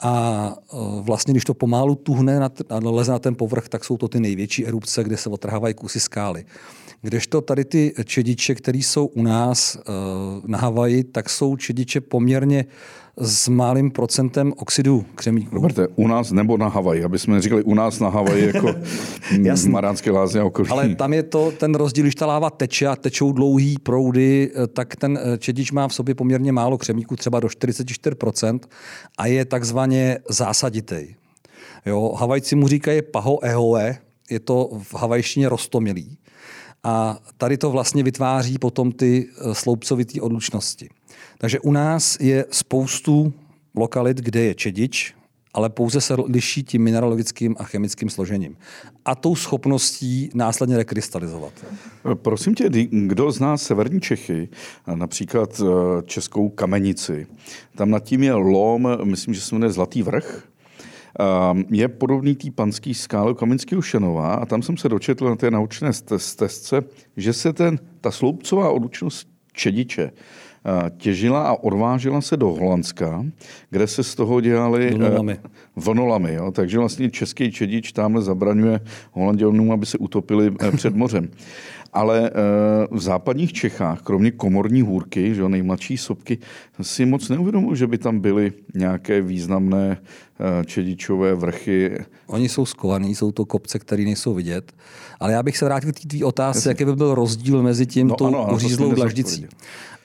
A 0.03 0.55
e, 0.57 0.77
vlastně, 1.01 1.35
když 1.35 1.45
to 1.45 1.55
pomálu 1.55 1.95
tuhne 1.95 2.41
a 2.69 2.79
leze 2.83 3.13
na 3.13 3.19
ten 3.19 3.35
povrch, 3.35 3.69
tak 3.69 3.85
jsou 3.85 3.97
to 3.97 4.09
ty 4.09 4.21
největší 4.21 4.67
erupce, 4.67 5.05
kde 5.05 5.17
se 5.17 5.29
otrhávají 5.29 5.75
kusy 5.75 6.01
skály. 6.01 6.45
Kdežto 7.03 7.41
tady 7.41 7.65
ty 7.65 7.95
čediče, 8.05 8.55
které 8.55 8.79
jsou 8.79 9.07
u 9.07 9.23
nás 9.23 9.77
e, 9.77 9.81
na 10.47 10.59
Havaji, 10.59 11.05
tak 11.05 11.31
jsou 11.31 11.57
čediče 11.57 12.01
poměrně 12.01 12.65
s 13.23 13.49
malým 13.49 13.91
procentem 13.91 14.53
oxidu 14.57 15.05
křemíku. 15.15 15.55
Roberte, 15.55 15.89
u 15.97 16.09
nás 16.09 16.31
nebo 16.31 16.57
na 16.57 16.69
Havaji, 16.69 17.05
aby 17.05 17.19
jsme 17.19 17.41
říkali 17.41 17.63
u 17.63 17.75
nás 17.75 18.01
na 18.01 18.09
Havaji 18.09 18.47
jako 18.47 18.75
Maránské 19.69 20.11
lázně 20.11 20.41
a 20.41 20.45
okolí. 20.45 20.69
Ale 20.69 20.95
tam 20.95 21.13
je 21.13 21.23
to 21.23 21.51
ten 21.51 21.75
rozdíl, 21.75 22.05
když 22.05 22.15
ta 22.15 22.27
láva 22.27 22.51
teče 22.51 22.87
a 22.87 22.97
tečou 22.97 23.33
dlouhý 23.33 23.79
proudy, 23.83 24.51
eh, 24.55 24.67
tak 24.67 24.97
ten 24.97 25.19
eh, 25.23 25.39
čedič 25.39 25.73
má 25.73 25.89
v 25.89 25.95
sobě 25.95 26.15
poměrně 26.15 26.53
málo 26.53 26.79
křemíku, 26.79 27.17
třeba 27.17 27.41
do 27.41 27.49
44% 27.49 28.61
a 29.19 29.27
je 29.27 29.45
takzvaně 29.45 30.19
zásaditej. 30.29 31.15
Jo, 31.87 32.15
Havajci 32.19 32.57
mu 32.57 32.69
říkají 32.69 33.03
paho 33.03 33.45
ehoe, 33.45 33.99
je 34.31 34.41
to 34.41 34.71
v 34.83 34.95
havajštině 34.95 35.49
rostomilý. 35.49 36.19
A 36.85 37.19
tady 37.37 37.57
to 37.57 37.71
vlastně 37.71 38.03
vytváří 38.03 38.59
potom 38.59 38.93
ty 38.93 39.29
eh, 39.29 39.55
sloupcovité 39.55 40.21
odlučnosti. 40.21 40.89
Takže 41.39 41.61
u 41.61 41.73
nás 41.73 42.21
je 42.21 42.45
spoustu 42.51 43.33
lokalit, 43.75 44.17
kde 44.17 44.41
je 44.41 44.55
čedič, 44.55 45.15
ale 45.55 45.71
pouze 45.71 46.01
se 46.01 46.15
liší 46.27 46.63
tím 46.63 46.83
mineralogickým 46.83 47.57
a 47.59 47.65
chemickým 47.65 48.11
složením. 48.11 48.57
A 49.05 49.15
tou 49.15 49.37
schopností 49.37 50.31
následně 50.35 50.77
rekrystalizovat. 50.77 51.53
Prosím 52.15 52.55
tě, 52.55 52.71
kdo 52.91 53.31
zná 53.31 53.57
severní 53.57 54.01
Čechy, 54.01 54.49
například 54.95 55.61
eh, 55.61 56.03
českou 56.03 56.49
kamenici, 56.49 57.27
tam 57.77 57.91
nad 57.91 58.05
tím 58.05 58.23
je 58.23 58.33
lom, 58.33 58.89
myslím, 59.05 59.35
že 59.35 59.41
se 59.41 59.55
jmenuje 59.55 59.73
Zlatý 59.73 60.03
vrch, 60.03 60.49
ehm, 61.19 61.65
je 61.71 61.89
podobný 61.89 62.37
tý 62.37 62.51
panský 62.51 62.95
skále 62.95 63.35
Kamenského 63.35 63.83
Šenova 63.83 64.35
a 64.35 64.47
tam 64.47 64.63
jsem 64.63 64.77
se 64.77 64.89
dočetl 64.89 65.29
na 65.29 65.37
té 65.37 65.51
naučné 65.51 65.93
stezce, 66.17 66.83
že 67.17 67.33
se 67.33 67.53
ten, 67.53 67.79
ta 68.01 68.11
sloupcová 68.11 68.71
odlučnost 68.71 69.29
čediče 69.53 70.13
těžila 70.97 71.43
a 71.43 71.53
odvážela 71.53 72.21
se 72.21 72.37
do 72.37 72.49
Holandska, 72.49 73.25
kde 73.71 73.87
se 73.87 74.03
z 74.03 74.15
toho 74.15 74.41
dělali 74.41 74.89
eh, 74.89 74.95
vlnolamy. 74.95 75.39
vlnolamy 75.77 76.35
jo? 76.35 76.53
Takže 76.53 76.79
vlastně 76.79 77.11
český 77.11 77.53
čedič 77.53 77.93
tamhle 77.93 78.23
zabraňuje 78.23 78.81
Holanděnům, 79.13 79.73
aby 79.73 79.87
se 79.87 79.99
utopili 79.99 80.53
eh, 80.61 80.73
před 80.73 80.97
mořem. 80.97 81.29
Ale 81.95 82.31
v 82.91 83.01
západních 83.01 83.53
Čechách, 83.53 84.03
kromě 84.03 84.31
komorní 84.31 84.83
hůrky, 84.83 85.35
že 85.35 85.49
nejmladší 85.49 85.97
sopky, 85.97 86.39
si 86.83 87.07
moc 87.07 87.29
neuvědomuji, 87.29 87.75
že 87.75 87.87
by 87.87 87.99
tam 87.99 88.21
byly 88.21 88.53
nějaké 88.75 89.23
významné 89.23 89.99
čedičové 90.67 91.35
vrchy. 91.35 91.99
Oni 92.27 92.49
jsou 92.49 92.67
skovaní, 92.67 93.15
jsou 93.15 93.33
to 93.33 93.45
kopce, 93.45 93.79
které 93.79 94.05
nejsou 94.05 94.35
vidět. 94.35 94.73
Ale 95.21 95.33
já 95.33 95.43
bych 95.43 95.57
se 95.59 95.65
vrátil 95.65 95.93
k 95.93 96.01
té 96.01 96.09
tvý 96.09 96.25
otázce, 96.25 96.69
jaký 96.69 96.85
by 96.85 96.97
byl 96.97 97.15
rozdíl 97.15 97.63
mezi 97.63 97.87
tím 97.87 98.09
no, 98.09 98.15
tou 98.15 98.47
uřízlou 98.55 98.93
dlaždicí. 98.93 99.47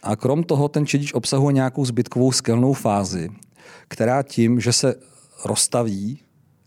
A 0.08 0.16
krom 0.16 0.44
toho 0.44 0.68
ten 0.68 0.86
čedič 0.86 1.14
obsahuje 1.14 1.54
nějakou 1.54 1.86
zbytkovou 1.86 2.32
skelnou 2.32 2.74
fázi, 2.74 3.30
která 3.88 4.24
tím, 4.24 4.60
že 4.60 4.74
se 4.74 4.96
rozstaví 5.46 6.20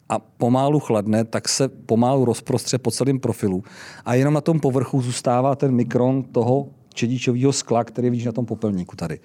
a 0.08 0.18
pomálu 0.18 0.80
chladne, 0.80 1.24
tak 1.24 1.48
se 1.48 1.68
pomálu 1.68 2.24
rozprostře 2.24 2.78
po 2.78 2.90
celém 2.90 3.20
profilu. 3.20 3.64
A 4.04 4.14
jenom 4.14 4.34
na 4.34 4.40
tom 4.40 4.60
povrchu 4.60 5.02
zůstává 5.02 5.56
ten 5.56 5.72
mikron 5.72 6.22
toho 6.22 6.68
čedičového 6.94 7.52
skla, 7.52 7.84
který 7.84 8.10
vidíš 8.10 8.24
na 8.24 8.32
tom 8.32 8.46
popelníku 8.46 8.96
tady. 8.96 9.20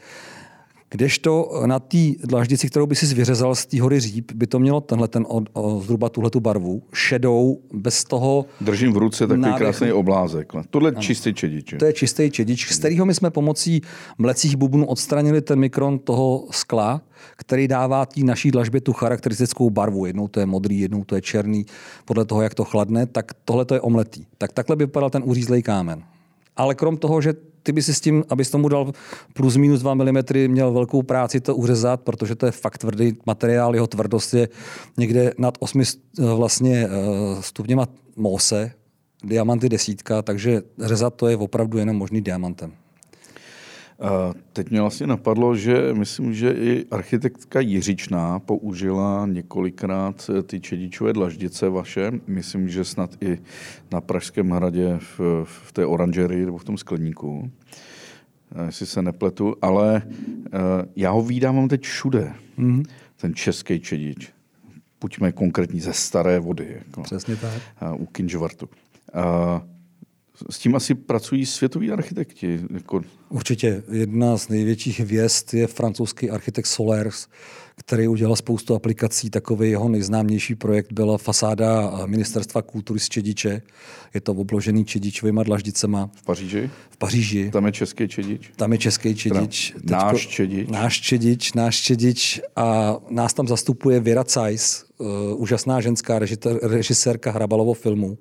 Kdežto 0.96 1.62
na 1.66 1.80
té 1.80 1.98
dlaždici, 2.24 2.68
kterou 2.68 2.86
by 2.86 2.96
si 2.96 3.16
vyřezal 3.16 3.56
z 3.56 3.66
té 3.66 3.82
hory 3.82 4.00
říp, 4.00 4.32
by 4.32 4.48
to 4.48 4.60
mělo 4.60 4.82
tenhle 4.82 5.08
ten 5.08 5.26
o, 5.30 5.42
o, 5.54 5.82
zhruba 5.82 6.10
tuhle 6.10 6.30
tu 6.30 6.40
barvu, 6.40 6.84
šedou, 6.94 7.60
bez 7.74 8.04
toho 8.04 8.46
Držím 8.62 8.94
v 8.94 8.98
ruce 8.98 9.28
takový 9.28 9.42
nádechu. 9.42 9.58
krásný 9.58 9.92
oblázek. 9.92 10.54
Tohle 10.70 10.90
je 10.90 10.96
čistý 11.00 11.34
čedič. 11.34 11.76
To 11.80 11.86
je 11.86 11.94
čistý 11.94 12.32
čedič, 12.32 12.72
z 12.72 12.80
kterého 12.80 13.06
my 13.06 13.14
jsme 13.14 13.32
pomocí 13.32 13.82
mlecích 14.18 14.56
bubnů 14.56 14.86
odstranili 14.86 15.42
ten 15.42 15.60
mikron 15.60 16.00
toho 16.00 16.48
skla, 16.52 17.02
který 17.38 17.68
dává 17.68 18.06
té 18.06 18.22
naší 18.24 18.52
dlažbě 18.52 18.82
tu 18.82 18.94
charakteristickou 18.94 19.70
barvu. 19.70 20.06
Jednou 20.06 20.28
to 20.28 20.40
je 20.40 20.46
modrý, 20.46 20.80
jednou 20.80 21.04
to 21.04 21.16
je 21.16 21.22
černý, 21.22 21.66
podle 22.06 22.26
toho, 22.26 22.42
jak 22.42 22.54
to 22.54 22.64
chladne, 22.64 23.06
tak 23.06 23.32
tohle 23.46 23.66
to 23.66 23.74
je 23.74 23.82
omletý. 23.82 24.26
Tak 24.38 24.52
takhle 24.52 24.76
by 24.76 24.86
vypadal 24.86 25.10
ten 25.10 25.24
uřízlej 25.26 25.64
kámen. 25.64 26.04
Ale 26.58 26.76
krom 26.76 26.98
toho, 26.98 27.22
že 27.22 27.34
ty 27.66 27.72
by 27.72 27.82
si 27.82 27.94
s 27.94 28.02
tím, 28.02 28.24
abys 28.30 28.50
tomu 28.50 28.70
dal 28.70 28.92
plus 29.34 29.58
minus 29.58 29.80
2 29.80 29.94
mm, 29.94 30.24
měl 30.48 30.74
velkou 30.74 31.02
práci 31.02 31.42
to 31.42 31.56
uřezat, 31.56 32.02
protože 32.02 32.36
to 32.36 32.46
je 32.46 32.52
fakt 32.52 32.78
tvrdý 32.78 33.18
materiál, 33.26 33.76
jeho 33.76 33.88
tvrdost 33.88 34.34
je 34.34 34.50
někde 34.98 35.34
nad 35.38 35.58
8 35.60 35.82
vlastně 36.36 36.88
eh, 36.88 37.42
stupněma 37.42 37.88
mose, 38.16 38.72
diamanty 39.24 39.70
desítka, 39.70 40.22
takže 40.22 40.62
řezat 40.80 41.16
to 41.16 41.28
je 41.28 41.38
opravdu 41.38 41.78
jenom 41.78 41.96
možný 41.96 42.22
diamantem. 42.22 42.74
Teď 44.54 44.70
mě 44.70 44.82
vlastně 44.82 45.08
napadlo, 45.08 45.56
že 45.56 45.94
myslím, 45.94 46.34
že 46.34 46.52
i 46.52 46.86
architektka 46.92 47.60
Jiřičná 47.60 48.40
použila 48.40 49.26
několikrát 49.26 50.30
ty 50.44 50.60
čedičové 50.60 51.14
dlaždice 51.14 51.70
vaše. 51.70 52.12
Myslím, 52.28 52.70
že 52.70 52.84
snad 52.84 53.24
i 53.24 53.38
na 53.92 54.02
Pražském 54.02 54.50
hradě 54.50 55.00
v, 55.00 55.20
v 55.44 55.72
té 55.72 55.86
oranžerii 55.86 56.46
nebo 56.46 56.58
v 56.58 56.64
tom 56.64 56.78
skleníku, 56.78 57.52
jestli 58.66 58.86
se 58.86 59.02
nepletu, 59.02 59.56
ale 59.62 60.02
já 60.96 61.12
ho 61.12 61.22
vídám 61.22 61.68
teď 61.68 61.84
všude, 61.84 62.34
mm-hmm. 62.60 62.84
ten 63.18 63.36
český 63.36 63.80
čedič. 63.80 64.30
Buďme 65.02 65.32
konkrétní 65.32 65.80
ze 65.80 65.94
staré 65.94 66.40
vody. 66.40 66.82
Jako, 66.86 67.02
Přesně 67.02 67.36
tak. 67.36 67.62
U 67.98 68.06
Kinžvartu. 68.06 68.70
S 70.50 70.60
tím 70.60 70.76
asi 70.76 70.96
pracují 70.96 71.46
světoví 71.46 71.92
architekti. 71.92 72.60
Jako... 72.74 73.02
Určitě. 73.30 73.84
Jedna 73.92 74.38
z 74.38 74.50
největších 74.50 75.00
hvězd 75.00 75.54
je 75.54 75.68
francouzský 75.68 76.30
architekt 76.30 76.66
Solers, 76.66 77.28
který 77.76 78.08
udělal 78.08 78.36
spoustu 78.36 78.76
aplikací. 78.76 79.30
Takový 79.30 79.70
jeho 79.70 79.90
nejznámější 79.90 80.56
projekt 80.56 80.94
byla 80.94 81.18
fasáda 81.18 82.02
Ministerstva 82.06 82.62
kultury 82.62 83.00
z 83.00 83.10
Čediče. 83.10 83.62
Je 84.14 84.22
to 84.22 84.32
obložený 84.32 84.86
čedičovými 84.86 85.42
dlaždicema. 85.44 86.10
V 86.16 86.24
Paříži? 86.24 86.70
V 86.90 86.98
Paříži. 86.98 87.52
Tam 87.52 87.66
je 87.66 87.72
český 87.72 88.08
čedič? 88.08 88.52
Tam 88.56 88.72
je 88.72 88.78
český 88.78 89.16
čedič. 89.16 89.72
Teďko, 89.72 89.92
náš 89.92 90.28
čedič? 90.28 90.70
Náš 90.70 91.02
čedič, 91.02 91.54
náš 91.54 91.76
čedič. 91.76 92.42
A 92.56 92.98
nás 93.10 93.34
tam 93.34 93.48
zastupuje 93.48 94.00
Věra 94.00 94.24
Cajs, 94.24 94.86
uh, 94.98 95.08
úžasná 95.36 95.82
ženská 95.82 96.20
režisérka 96.62 97.32
Hrabalovo 97.32 97.74
filmu 97.74 98.18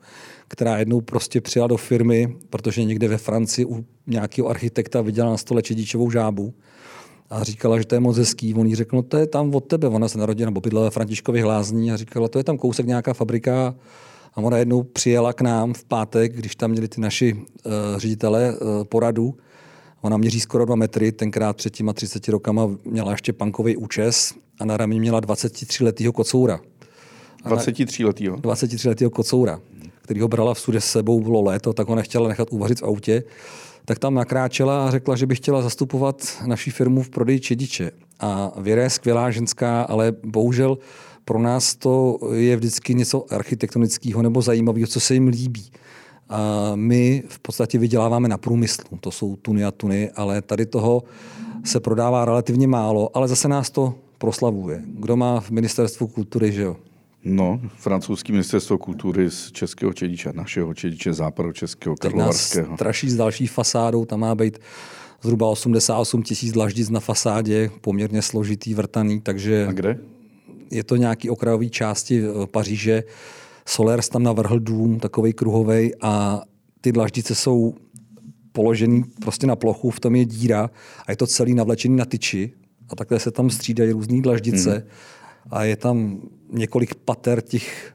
která 0.55 0.79
jednou 0.79 1.01
prostě 1.01 1.41
přijela 1.41 1.67
do 1.67 1.77
firmy, 1.77 2.37
protože 2.51 2.85
někde 2.85 3.09
ve 3.09 3.19
Francii 3.19 3.65
u 3.67 3.85
nějakého 4.07 4.49
architekta 4.49 5.01
viděla 5.01 5.31
na 5.31 5.37
stole 5.37 5.63
čedičovou 5.63 6.11
žábu 6.11 6.55
a 7.31 7.45
říkala, 7.45 7.79
že 7.79 7.87
to 7.87 7.95
je 7.95 8.01
moc 8.01 8.17
hezký. 8.17 8.55
On 8.55 8.67
jí 8.67 8.75
řekl, 8.75 8.97
no 8.97 9.03
to 9.03 9.17
je 9.17 9.27
tam 9.27 9.55
od 9.55 9.61
tebe. 9.61 9.89
Ona 9.89 10.09
se 10.09 10.19
narodila 10.19 10.47
nebo 10.47 10.61
bydlela 10.61 10.85
ve 10.85 10.91
Františkově 10.91 11.43
hlázní 11.43 11.93
a 11.93 11.97
říkala, 11.97 12.29
to 12.29 12.39
je 12.39 12.45
tam 12.45 12.59
kousek 12.59 12.87
nějaká 12.87 13.15
fabrika. 13.15 13.75
A 14.35 14.37
ona 14.37 14.59
jednou 14.59 14.83
přijela 14.83 15.33
k 15.33 15.41
nám 15.41 15.75
v 15.75 15.85
pátek, 15.85 16.37
když 16.37 16.57
tam 16.57 16.71
měli 16.71 16.89
ty 16.89 17.01
naši 17.01 17.35
uh, 17.35 17.73
ředitele 17.97 18.53
uh, 18.53 18.85
poradu. 18.85 19.35
Ona 20.01 20.17
měří 20.17 20.41
skoro 20.41 20.65
dva 20.65 20.77
metry, 20.77 21.13
tenkrát 21.13 21.57
před 21.57 21.71
těma 21.71 21.93
30 21.93 22.29
rokama 22.29 22.71
měla 22.85 23.11
ještě 23.11 23.33
pankový 23.33 23.77
účes 23.77 24.35
a 24.61 24.65
na 24.65 24.77
rameni 24.77 25.01
měla 25.01 25.21
23 25.21 25.85
letého 25.85 26.13
kocoura. 26.13 26.61
23 27.45 28.05
letého? 28.05 28.37
23 28.37 28.89
letého 28.89 29.11
kocoura 29.11 29.61
který 30.05 30.21
ho 30.21 30.29
brala 30.29 30.55
v 30.55 30.61
sude 30.61 30.81
s 30.81 30.85
sebou, 30.85 31.21
bylo 31.21 31.43
léto, 31.43 31.73
tak 31.73 31.89
ho 31.89 31.95
nechtěla 31.95 32.29
nechat 32.29 32.49
uvařit 32.53 32.81
v 32.81 32.85
autě, 32.85 33.23
tak 33.85 33.99
tam 33.99 34.15
nakráčela 34.15 34.87
a 34.87 34.91
řekla, 34.91 35.17
že 35.17 35.27
by 35.27 35.35
chtěla 35.35 35.63
zastupovat 35.63 36.17
naší 36.47 36.71
firmu 36.71 37.03
v 37.03 37.11
prodeji 37.11 37.41
čediče. 37.41 37.91
A 38.21 38.53
Věra 38.61 38.83
je 38.83 38.91
skvělá 38.91 39.31
ženská, 39.31 39.83
ale 39.83 40.13
bohužel 40.25 40.79
pro 41.25 41.39
nás 41.39 41.77
to 41.77 42.19
je 42.33 42.57
vždycky 42.57 42.95
něco 42.95 43.25
architektonického 43.31 44.23
nebo 44.23 44.43
zajímavého, 44.43 44.87
co 44.87 45.01
se 45.01 45.15
jim 45.15 45.29
líbí. 45.29 45.71
A 46.29 46.73
my 46.75 47.23
v 47.29 47.39
podstatě 47.39 47.79
vyděláváme 47.79 48.29
na 48.29 48.39
průmyslu, 48.39 48.99
to 49.01 49.11
jsou 49.11 49.37
tuny 49.37 49.65
a 49.65 49.71
tuny, 49.71 50.11
ale 50.11 50.43
tady 50.43 50.67
toho 50.67 51.03
se 51.65 51.81
prodává 51.81 52.25
relativně 52.25 52.67
málo, 52.67 53.17
ale 53.17 53.29
zase 53.29 53.49
nás 53.49 53.71
to 53.71 53.95
proslavuje. 54.19 54.83
Kdo 54.87 55.17
má 55.17 55.41
v 55.41 55.51
ministerstvu 55.51 56.07
kultury, 56.07 56.53
že 56.53 56.63
jo? 56.63 56.77
No, 57.25 57.61
francouzský 57.77 58.33
ministerstvo 58.33 58.79
kultury 58.79 59.31
z 59.31 59.53
českého 59.53 59.93
čediče, 59.93 60.33
našeho 60.33 60.75
čediče 60.75 61.11
českého 61.53 61.97
karlovarského. 61.97 62.77
straší 62.77 63.11
s 63.11 63.17
další 63.17 63.47
fasádou, 63.47 64.05
tam 64.05 64.21
má 64.21 64.35
být 64.35 64.59
zhruba 65.23 65.49
88 65.49 66.23
tisíc 66.23 66.53
dlaždic 66.53 66.91
na 66.91 67.01
fasádě, 67.01 67.71
poměrně 67.81 68.23
složitý, 68.23 68.75
vrtaný, 68.75 69.21
takže... 69.21 69.67
A 69.69 69.73
kde? 69.73 69.99
Je 70.71 70.85
to 70.85 70.97
nějaký 70.97 71.31
okrajový 71.31 71.71
části 71.71 72.23
eh, 72.23 72.47
Paříže. 72.47 73.05
Solers 73.67 74.09
tam 74.09 74.23
navrhl 74.23 74.59
dům, 74.59 75.01
takový 75.01 75.33
kruhový 75.33 75.93
a 76.01 76.43
ty 76.81 76.93
dlaždice 76.93 77.35
jsou 77.35 77.75
položený 78.53 79.05
prostě 79.21 79.47
na 79.47 79.57
plochu, 79.57 79.91
v 79.91 80.01
tom 80.01 80.17
je 80.17 80.25
díra 80.25 80.71
a 81.07 81.11
je 81.11 81.17
to 81.17 81.27
celý 81.27 81.55
navlečený 81.55 81.97
na 81.97 82.05
tyči 82.05 82.53
a 82.89 82.97
takhle 82.97 83.21
se 83.21 83.31
tam 83.31 83.51
střídají 83.51 83.93
různé 83.93 84.23
dlaždice. 84.23 84.71
Hmm 84.71 84.89
a 85.51 85.65
je 85.65 85.77
tam 85.77 86.21
několik 86.53 86.95
pater 86.95 87.41
těch 87.41 87.95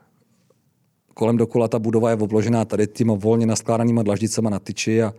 kolem 1.20 1.38
dokola 1.38 1.68
ta 1.68 1.80
budova 1.80 2.10
je 2.10 2.16
obložená 2.16 2.66
tady 2.66 2.88
těma 2.88 3.14
volně 3.14 3.46
naskládanýma 3.46 4.04
dlaždicema 4.04 4.50
na 4.50 4.60
tyči 4.60 5.04
a 5.04 5.14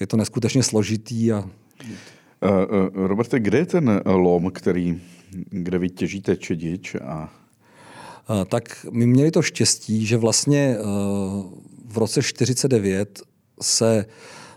je 0.00 0.06
to 0.06 0.16
neskutečně 0.16 0.62
složitý. 0.62 1.32
A... 1.32 1.38
Uh, 1.38 2.50
uh, 2.50 3.06
Roberte, 3.06 3.40
kde 3.40 3.58
je 3.58 3.66
ten 3.66 4.02
lom, 4.04 4.50
který, 4.50 5.00
kde 5.50 5.78
vy 5.78 5.90
těžíte 5.90 6.36
čedič? 6.36 6.94
A... 6.94 7.32
Uh, 8.30 8.44
tak 8.44 8.86
my 8.90 9.06
měli 9.06 9.30
to 9.30 9.42
štěstí, 9.42 10.06
že 10.06 10.16
vlastně 10.16 10.76
v 11.84 11.98
roce 11.98 12.22
49 12.22 13.22
se 13.62 14.06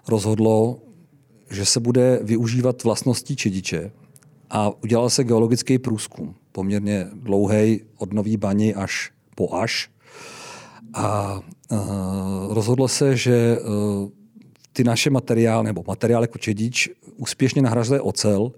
rozhodlo, 0.08 0.82
že 1.52 1.66
se 1.66 1.80
bude 1.80 2.20
využívat 2.24 2.84
vlastností 2.84 3.36
čediče 3.36 3.92
a 4.50 4.84
udělal 4.84 5.10
se 5.10 5.24
geologický 5.24 5.80
průzkum 5.80 6.36
poměrně 6.52 7.08
dlouhý 7.14 7.82
od 7.98 8.14
Nový 8.14 8.38
Bani 8.38 8.76
až 8.76 9.12
po 9.36 9.54
Až. 9.56 9.90
A 10.94 11.40
uh, 11.72 12.54
rozhodlo 12.54 12.88
se, 12.88 13.16
že 13.16 13.58
uh, 13.60 14.10
ty 14.74 14.84
naše 14.84 15.10
materiály, 15.10 15.66
nebo 15.66 15.84
materiál 15.88 16.22
jako 16.24 16.38
čedič, 16.38 16.90
úspěšně 17.18 17.62
nahrazuje 17.62 18.02
ocel. 18.02 18.52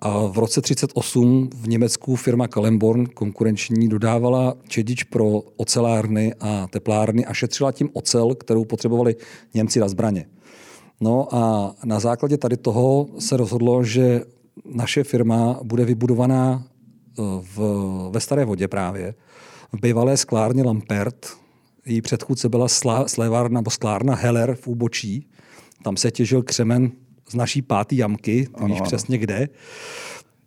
A 0.00 0.26
v 0.26 0.38
roce 0.38 0.60
1938 0.60 1.50
v 1.54 1.68
Německu 1.68 2.16
firma 2.16 2.48
Kalemborn, 2.48 3.06
konkurenční, 3.06 3.88
dodávala 3.88 4.54
čedič 4.68 5.04
pro 5.04 5.40
ocelárny 5.56 6.34
a 6.40 6.66
teplárny 6.66 7.26
a 7.26 7.34
šetřila 7.34 7.72
tím 7.72 7.90
ocel, 7.92 8.34
kterou 8.34 8.64
potřebovali 8.64 9.16
Němci 9.54 9.80
na 9.80 9.88
zbraně. 9.88 10.26
No 11.00 11.34
a 11.34 11.74
na 11.84 12.00
základě 12.00 12.36
tady 12.36 12.56
toho 12.56 13.06
se 13.18 13.36
rozhodlo, 13.36 13.84
že 13.84 14.22
naše 14.64 15.04
firma 15.04 15.60
bude 15.62 15.84
vybudovaná 15.84 16.66
v, 17.40 17.58
ve 18.12 18.20
Staré 18.20 18.44
vodě 18.44 18.68
právě, 18.68 19.14
v 19.72 19.80
bývalé 19.80 20.16
sklárně 20.16 20.62
Lampert, 20.62 21.26
její 21.86 22.02
předchůdce 22.02 22.48
byla 22.48 22.68
slévárna 23.06 23.60
nebo 23.60 23.70
sklárna 23.70 24.14
Heller 24.14 24.54
v 24.54 24.66
Úbočí. 24.66 25.28
Tam 25.82 25.96
se 25.96 26.10
těžil 26.10 26.42
křemen 26.42 26.92
z 27.28 27.34
naší 27.34 27.62
páté 27.62 27.94
jamky, 27.94 28.48
ty 28.58 28.64
víš 28.64 28.80
přesně 28.80 29.18
kde. 29.18 29.48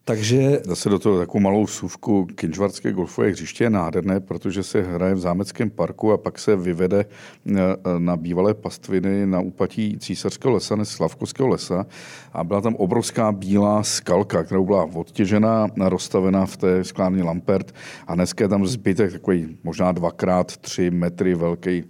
Takže... 0.05 0.61
Zase 0.65 0.89
do 0.89 0.99
toho 0.99 1.19
takovou 1.19 1.39
malou 1.39 1.67
suvku 1.67 2.25
Kinžvarské 2.25 2.91
golfové 2.91 3.29
hřiště 3.29 3.63
je 3.63 3.69
nádherné, 3.69 4.19
protože 4.19 4.63
se 4.63 4.81
hraje 4.81 5.15
v 5.15 5.19
zámeckém 5.19 5.69
parku 5.69 6.11
a 6.11 6.17
pak 6.17 6.39
se 6.39 6.55
vyvede 6.55 7.05
eh, 7.05 7.55
na 7.97 8.17
bývalé 8.17 8.53
pastviny 8.53 9.25
na 9.25 9.39
úpatí 9.39 9.97
císařského 9.99 10.53
lesa, 10.53 10.75
ne 10.75 10.85
Slavkovského 10.85 11.47
lesa 11.47 11.85
a 12.33 12.43
byla 12.43 12.61
tam 12.61 12.75
obrovská 12.75 13.31
bílá 13.31 13.83
skalka, 13.83 14.43
která 14.43 14.61
byla 14.61 14.89
odtěžená, 14.93 15.67
rozstavená 15.77 16.45
v 16.45 16.57
té 16.57 16.83
sklárně 16.83 17.23
Lampert 17.23 17.75
a 18.07 18.15
dneska 18.15 18.43
je 18.43 18.49
tam 18.49 18.67
zbytek 18.67 19.11
takový 19.11 19.57
možná 19.63 19.91
dvakrát 19.91 20.57
tři 20.57 20.91
metry 20.91 21.35
velký 21.35 21.83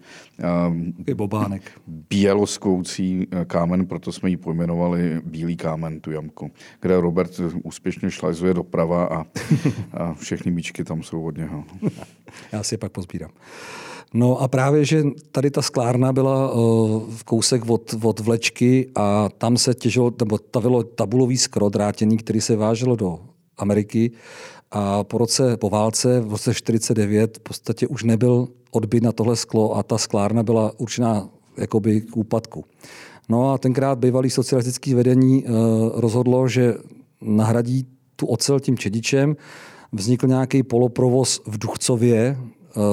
um, 0.68 0.94
bobánek. 1.15 1.62
běloskoucí 1.88 3.27
kámen, 3.48 3.86
proto 3.86 4.12
jsme 4.12 4.30
ji 4.30 4.38
pojmenovali 4.38 5.22
Bílý 5.25 5.58
kámen, 5.58 6.00
tu 6.00 6.12
jamku, 6.12 6.51
kde 6.82 7.01
Robert 7.01 7.41
úspěšně 7.63 8.00
šlajzuje 8.10 8.53
doprava 8.53 9.05
a, 9.05 9.25
a 9.93 10.13
všechny 10.13 10.51
míčky 10.51 10.84
tam 10.84 11.03
jsou 11.03 11.24
od 11.24 11.38
něho. 11.38 11.63
Já 12.51 12.63
si 12.63 12.74
je 12.74 12.77
pak 12.77 12.91
pozbírám. 12.91 13.31
No 14.13 14.41
a 14.41 14.48
právě, 14.48 14.86
že 14.86 15.03
tady 15.31 15.51
ta 15.51 15.62
sklárna 15.62 16.13
byla 16.13 16.53
uh, 16.53 17.03
v 17.10 17.24
kousek 17.24 17.70
od, 17.70 17.96
od 18.03 18.20
vlečky 18.20 18.89
a 18.96 19.29
tam 19.38 19.58
se 19.58 19.74
těžilo, 19.74 20.13
nebo 20.20 20.38
tavilo 20.38 20.84
tabulový 20.84 21.38
skro 21.38 21.70
drátěný, 21.70 22.17
který 22.17 22.41
se 22.41 22.55
váželo 22.55 22.96
do 22.96 23.20
Ameriky 23.58 24.12
a 24.72 25.03
po 25.03 25.17
roce, 25.17 25.58
po 25.58 25.70
válce, 25.70 26.22
v 26.22 26.31
roce 26.31 26.53
49 26.53 27.38
v 27.38 27.41
podstatě 27.41 27.88
už 27.88 28.03
nebyl 28.03 28.48
odbyt 28.72 29.03
na 29.03 29.12
tohle 29.12 29.36
sklo 29.36 29.77
a 29.77 29.84
ta 29.84 29.98
sklárna 29.98 30.43
byla 30.43 30.72
určená 30.77 31.29
jakoby 31.58 32.01
k 32.01 32.17
úpadku. 32.17 32.65
No 33.29 33.53
a 33.53 33.58
tenkrát 33.58 34.00
bývalý 34.00 34.29
socialistický 34.29 34.93
vedení 34.93 35.43
uh, 35.43 35.53
rozhodlo, 35.96 36.48
že 36.48 36.74
nahradí 37.22 37.88
tu 38.16 38.25
ocel 38.25 38.60
tím 38.60 38.78
čedičem. 38.78 39.36
Vznikl 39.92 40.28
nějaký 40.28 40.63
poloprovoz 40.63 41.42
v 41.46 41.58
Duchcově, 41.58 42.38
uh, 42.75 42.84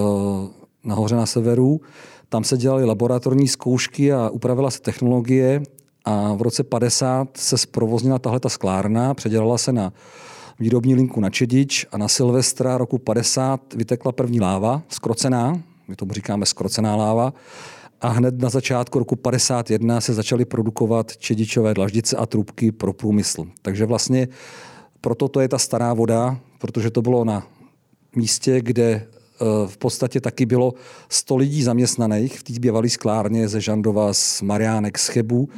nahoře 0.85 1.16
na 1.16 1.26
severu. 1.26 1.80
Tam 2.28 2.44
se 2.44 2.56
dělaly 2.56 2.85
laboratorní 2.85 3.49
zkoušky 3.49 4.12
a 4.12 4.28
upravila 4.28 4.70
se 4.70 4.80
technologie 4.80 5.62
a 6.04 6.35
v 6.35 6.42
roce 6.42 6.64
50 6.64 7.37
se 7.37 7.58
zprovoznila 7.58 8.18
tahle 8.18 8.40
ta 8.40 8.49
sklárna, 8.49 9.14
předělala 9.14 9.58
se 9.58 9.73
na 9.73 9.92
výrobní 10.58 10.94
linku 10.94 11.20
na 11.20 11.30
Čedič 11.30 11.87
a 11.92 11.99
na 11.99 12.08
Silvestra 12.08 12.78
roku 12.78 12.99
50 12.99 13.75
vytekla 13.75 14.12
první 14.12 14.40
láva, 14.40 14.82
skrocená, 14.88 15.61
my 15.88 15.97
tomu 15.97 16.12
říkáme 16.12 16.47
skrocená 16.47 16.97
láva, 16.97 17.32
a 18.00 18.09
hned 18.09 18.43
na 18.43 18.49
začátku 18.49 18.99
roku 18.99 19.17
51 19.17 20.00
se 20.00 20.14
začaly 20.14 20.45
produkovat 20.45 21.17
čedičové 21.17 21.75
dlaždice 21.75 22.17
a 22.17 22.26
trubky 22.26 22.73
pro 22.73 22.93
průmysl. 22.93 23.45
Takže 23.62 23.87
vlastně 23.87 24.28
proto 25.00 25.28
to 25.28 25.40
je 25.40 25.49
ta 25.49 25.59
stará 25.59 25.95
voda, 25.95 26.40
protože 26.59 26.90
to 26.90 27.02
bylo 27.02 27.25
na 27.25 27.47
místě, 28.17 28.61
kde 28.61 29.07
v 29.67 29.76
podstatě 29.76 30.21
taky 30.21 30.47
bylo 30.47 30.75
100 31.09 31.37
lidí 31.37 31.62
zaměstnaných 31.62 32.38
v 32.38 32.43
té 32.43 32.52
bývalé 32.61 32.88
sklárně 32.88 33.49
ze 33.49 33.61
Žandova, 33.61 34.14
z 34.14 34.43
Mariánek, 34.43 34.99
z 34.99 35.09
Chebu 35.09 35.49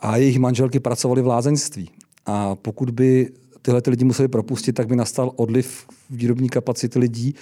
a 0.00 0.16
jejich 0.16 0.38
manželky 0.38 0.80
pracovali 0.80 1.22
v 1.22 1.26
lázeňství. 1.26 1.90
A 2.26 2.54
pokud 2.54 2.90
by 2.90 3.30
tyhle 3.62 3.82
ty 3.82 3.90
lidi 3.90 4.04
museli 4.04 4.28
propustit, 4.28 4.72
tak 4.72 4.86
by 4.86 4.96
nastal 4.96 5.32
odliv 5.36 5.86
výrobní 6.10 6.48
kapacity 6.48 6.98
lidí 6.98 7.34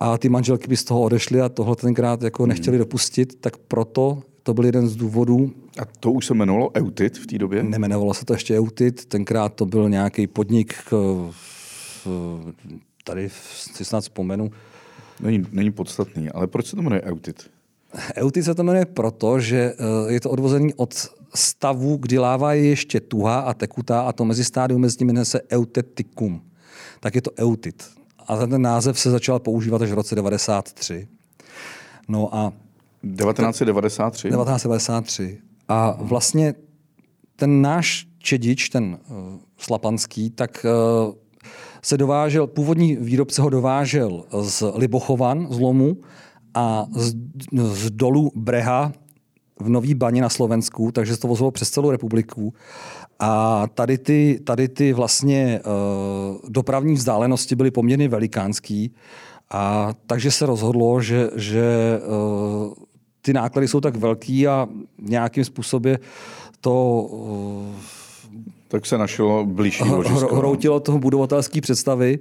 a 0.00 0.18
ty 0.18 0.28
manželky 0.28 0.68
by 0.68 0.76
z 0.76 0.84
toho 0.84 1.00
odešly 1.00 1.40
a 1.40 1.48
tohle 1.48 1.76
tenkrát 1.76 2.22
jako 2.22 2.42
hmm. 2.42 2.48
nechtěli 2.48 2.78
dopustit, 2.78 3.40
tak 3.40 3.56
proto 3.56 4.22
to 4.42 4.54
byl 4.54 4.64
jeden 4.64 4.88
z 4.88 4.96
důvodů. 4.96 5.50
A 5.80 5.84
to 6.00 6.12
už 6.12 6.26
se 6.26 6.34
jmenovalo 6.34 6.70
Eutit 6.76 7.18
v 7.18 7.26
té 7.26 7.38
době? 7.38 7.62
Nemenovalo 7.62 8.14
se 8.14 8.24
to 8.24 8.32
ještě 8.32 8.58
Eutit, 8.58 9.04
tenkrát 9.04 9.54
to 9.54 9.66
byl 9.66 9.88
nějaký 9.88 10.26
podnik, 10.26 10.74
tady 13.04 13.30
si 13.30 13.84
snad 13.84 14.00
vzpomenu, 14.00 14.50
Není, 15.20 15.46
není 15.52 15.70
podstatný, 15.70 16.30
ale 16.30 16.46
proč 16.46 16.66
se 16.66 16.76
to 16.76 16.82
jmenuje 16.82 17.02
eutit? 17.02 17.50
Eutit 18.16 18.44
se 18.44 18.54
to 18.54 18.62
jmenuje 18.62 18.86
proto, 18.86 19.40
že 19.40 19.74
eh, 19.78 20.12
je 20.12 20.20
to 20.20 20.30
odvozený 20.30 20.74
od 20.74 20.94
stavu, 21.34 21.96
kdy 21.96 22.18
láva 22.18 22.54
je 22.54 22.64
ještě 22.64 23.00
tuhá 23.00 23.40
a 23.40 23.54
tekutá 23.54 24.00
a 24.00 24.12
to 24.12 24.24
mezistádium 24.24 24.80
mezi 24.80 24.96
nimi 25.00 25.12
jmenuje 25.12 25.24
se 25.24 25.40
eutetikum. 25.52 26.42
Tak 27.00 27.14
je 27.14 27.22
to 27.22 27.30
eutit. 27.38 27.84
A 28.26 28.46
ten 28.46 28.62
název 28.62 28.98
se 28.98 29.10
začal 29.10 29.38
používat 29.38 29.82
až 29.82 29.90
v 29.90 29.94
roce 29.94 30.14
93. 30.14 31.08
No 32.08 32.34
a 32.34 32.52
1993? 33.16 34.28
1993. 34.28 35.38
A 35.68 35.96
vlastně 36.00 36.54
ten 37.36 37.62
náš 37.62 38.06
čedič, 38.18 38.68
ten 38.68 38.84
uh, 38.84 39.16
slapanský, 39.58 40.30
tak 40.30 40.66
uh, 41.06 41.14
se 41.82 41.96
dovážel, 41.96 42.46
původní 42.46 42.96
výrobce 42.96 43.42
ho 43.42 43.50
dovážel 43.50 44.24
z 44.40 44.72
Libochovan, 44.74 45.46
z 45.50 45.58
Lomu, 45.58 45.96
a 46.54 46.86
z, 46.92 47.14
z 47.58 47.90
dolu 47.90 48.32
Breha 48.34 48.92
v 49.60 49.68
Nový 49.68 49.94
baně 49.94 50.22
na 50.22 50.28
Slovensku, 50.28 50.92
takže 50.92 51.14
se 51.14 51.20
to 51.20 51.28
vozilo 51.28 51.50
přes 51.50 51.70
celou 51.70 51.90
republiku. 51.90 52.54
A 53.18 53.66
tady 53.74 53.98
ty, 53.98 54.40
tady 54.44 54.68
ty 54.68 54.92
vlastně 54.92 55.60
uh, 55.60 56.50
dopravní 56.50 56.94
vzdálenosti 56.94 57.54
byly 57.56 57.70
poměrně 57.70 58.08
velikánský. 58.08 58.94
A 59.50 59.92
takže 60.06 60.30
se 60.30 60.46
rozhodlo, 60.46 61.00
že, 61.00 61.30
že 61.36 62.00
uh, 62.06 62.72
ty 63.22 63.32
náklady 63.32 63.68
jsou 63.68 63.80
tak 63.80 63.96
velký 63.96 64.48
a 64.48 64.68
nějakým 65.02 65.44
způsobem 65.44 65.96
to 66.60 67.00
uh, 67.00 67.74
tak 68.74 68.86
se 68.86 68.98
našlo 68.98 69.46
blížší 69.46 69.84
ložisko. 69.84 70.28
No. 70.32 70.36
Hroutilo 70.36 70.80
toho 70.80 70.98
budovatelské 70.98 71.60
představy 71.60 72.18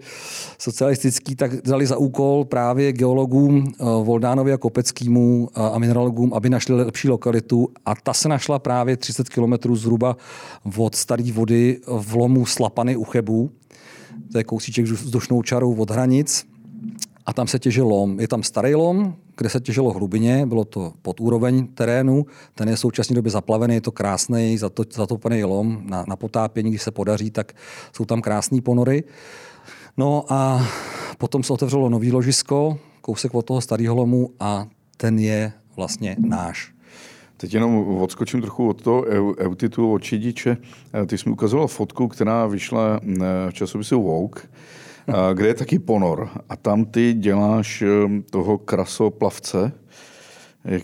socialistický, 0.58 1.36
tak 1.36 1.62
dali 1.62 1.86
za 1.86 1.98
úkol 1.98 2.46
právě 2.46 2.94
geologům 2.94 3.64
eh, 3.68 3.84
Voldánovi 3.84 4.54
a 4.54 4.58
Kopeckýmu 4.58 5.50
a 5.54 5.80
mineralogům, 5.80 6.34
aby 6.34 6.50
našli 6.50 6.76
lepší 6.76 7.10
lokalitu 7.10 7.70
a 7.86 7.96
ta 7.96 8.14
se 8.14 8.30
našla 8.30 8.60
právě 8.60 8.98
30 8.98 9.30
km 9.30 9.54
zhruba 9.76 10.18
od 10.78 10.96
staré 10.96 11.32
vody 11.32 11.80
v 11.88 12.16
lomu 12.16 12.46
Slapany 12.46 12.96
u 12.96 13.04
Chebu. 13.04 13.52
To 14.32 14.38
je 14.38 14.44
kousíček 14.44 14.86
vzdušnou 14.86 15.42
čarou 15.42 15.76
od 15.76 15.92
hranic 15.92 16.53
a 17.26 17.34
tam 17.34 17.48
se 17.48 17.60
těžil 17.60 17.88
lom. 17.88 18.20
Je 18.20 18.28
tam 18.28 18.44
starý 18.44 18.76
lom, 18.76 19.16
kde 19.38 19.50
se 19.50 19.60
těžilo 19.60 19.92
hlubině, 19.92 20.46
bylo 20.46 20.66
to 20.66 20.94
pod 21.02 21.20
úroveň 21.20 21.68
terénu, 21.68 22.26
ten 22.56 22.70
je 22.70 22.76
v 22.76 22.80
současné 22.80 23.16
době 23.16 23.32
zaplavený, 23.32 23.76
je 23.76 23.82
to 23.82 23.92
krásný, 23.92 24.58
zatopený 24.92 25.44
lom 25.44 25.82
na, 25.86 26.06
na 26.08 26.16
potápění, 26.16 26.70
když 26.70 26.82
se 26.82 26.92
podaří, 26.92 27.32
tak 27.32 27.54
jsou 27.96 28.06
tam 28.06 28.22
krásné 28.22 28.62
ponory. 28.62 29.04
No 29.98 30.26
a 30.30 30.68
potom 31.18 31.44
se 31.44 31.54
otevřelo 31.54 31.90
nový 31.90 32.12
ložisko, 32.12 32.78
kousek 33.02 33.36
od 33.36 33.46
toho 33.46 33.62
starého 33.62 33.96
lomu 33.96 34.30
a 34.40 34.68
ten 34.98 35.20
je 35.20 35.54
vlastně 35.76 36.16
náš. 36.20 36.74
Teď 37.38 37.54
jenom 37.54 37.98
odskočím 37.98 38.42
trochu 38.42 38.70
od 38.70 38.82
toho 38.82 39.06
eutitu, 39.38 39.94
od 39.94 40.04
Čidiče. 40.04 40.58
Ty 41.06 41.18
jsi 41.18 41.30
mi 41.30 41.34
ukazoval 41.34 41.68
fotku, 41.68 42.08
která 42.08 42.48
vyšla 42.48 43.00
eh, 43.04 43.18
v 43.50 43.54
časopisu 43.54 44.04
Vogue 44.04 44.42
kde 45.34 45.48
je 45.48 45.54
taky 45.54 45.80
ponor. 45.80 46.30
A 46.50 46.56
tam 46.56 46.86
ty 46.86 47.14
děláš 47.14 47.82
eh, 47.82 48.22
toho 48.30 48.58
krasoplavce. 48.58 49.72
Jak, 50.66 50.84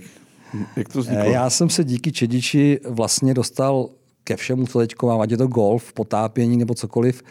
jak 0.76 0.90
to 0.90 1.00
vzniklo? 1.00 1.32
Já 1.32 1.50
jsem 1.50 1.70
se 1.70 1.84
díky 1.84 2.12
Čediči 2.12 2.80
vlastně 2.90 3.34
dostal 3.34 3.90
ke 4.24 4.36
všemu, 4.36 4.68
co 4.68 4.80
teď 4.80 4.96
mám, 5.04 5.22
ať 5.22 5.32
je 5.32 5.38
to 5.38 5.48
golf, 5.48 5.94
potápění 5.94 6.58
nebo 6.58 6.74
cokoliv. 6.74 7.24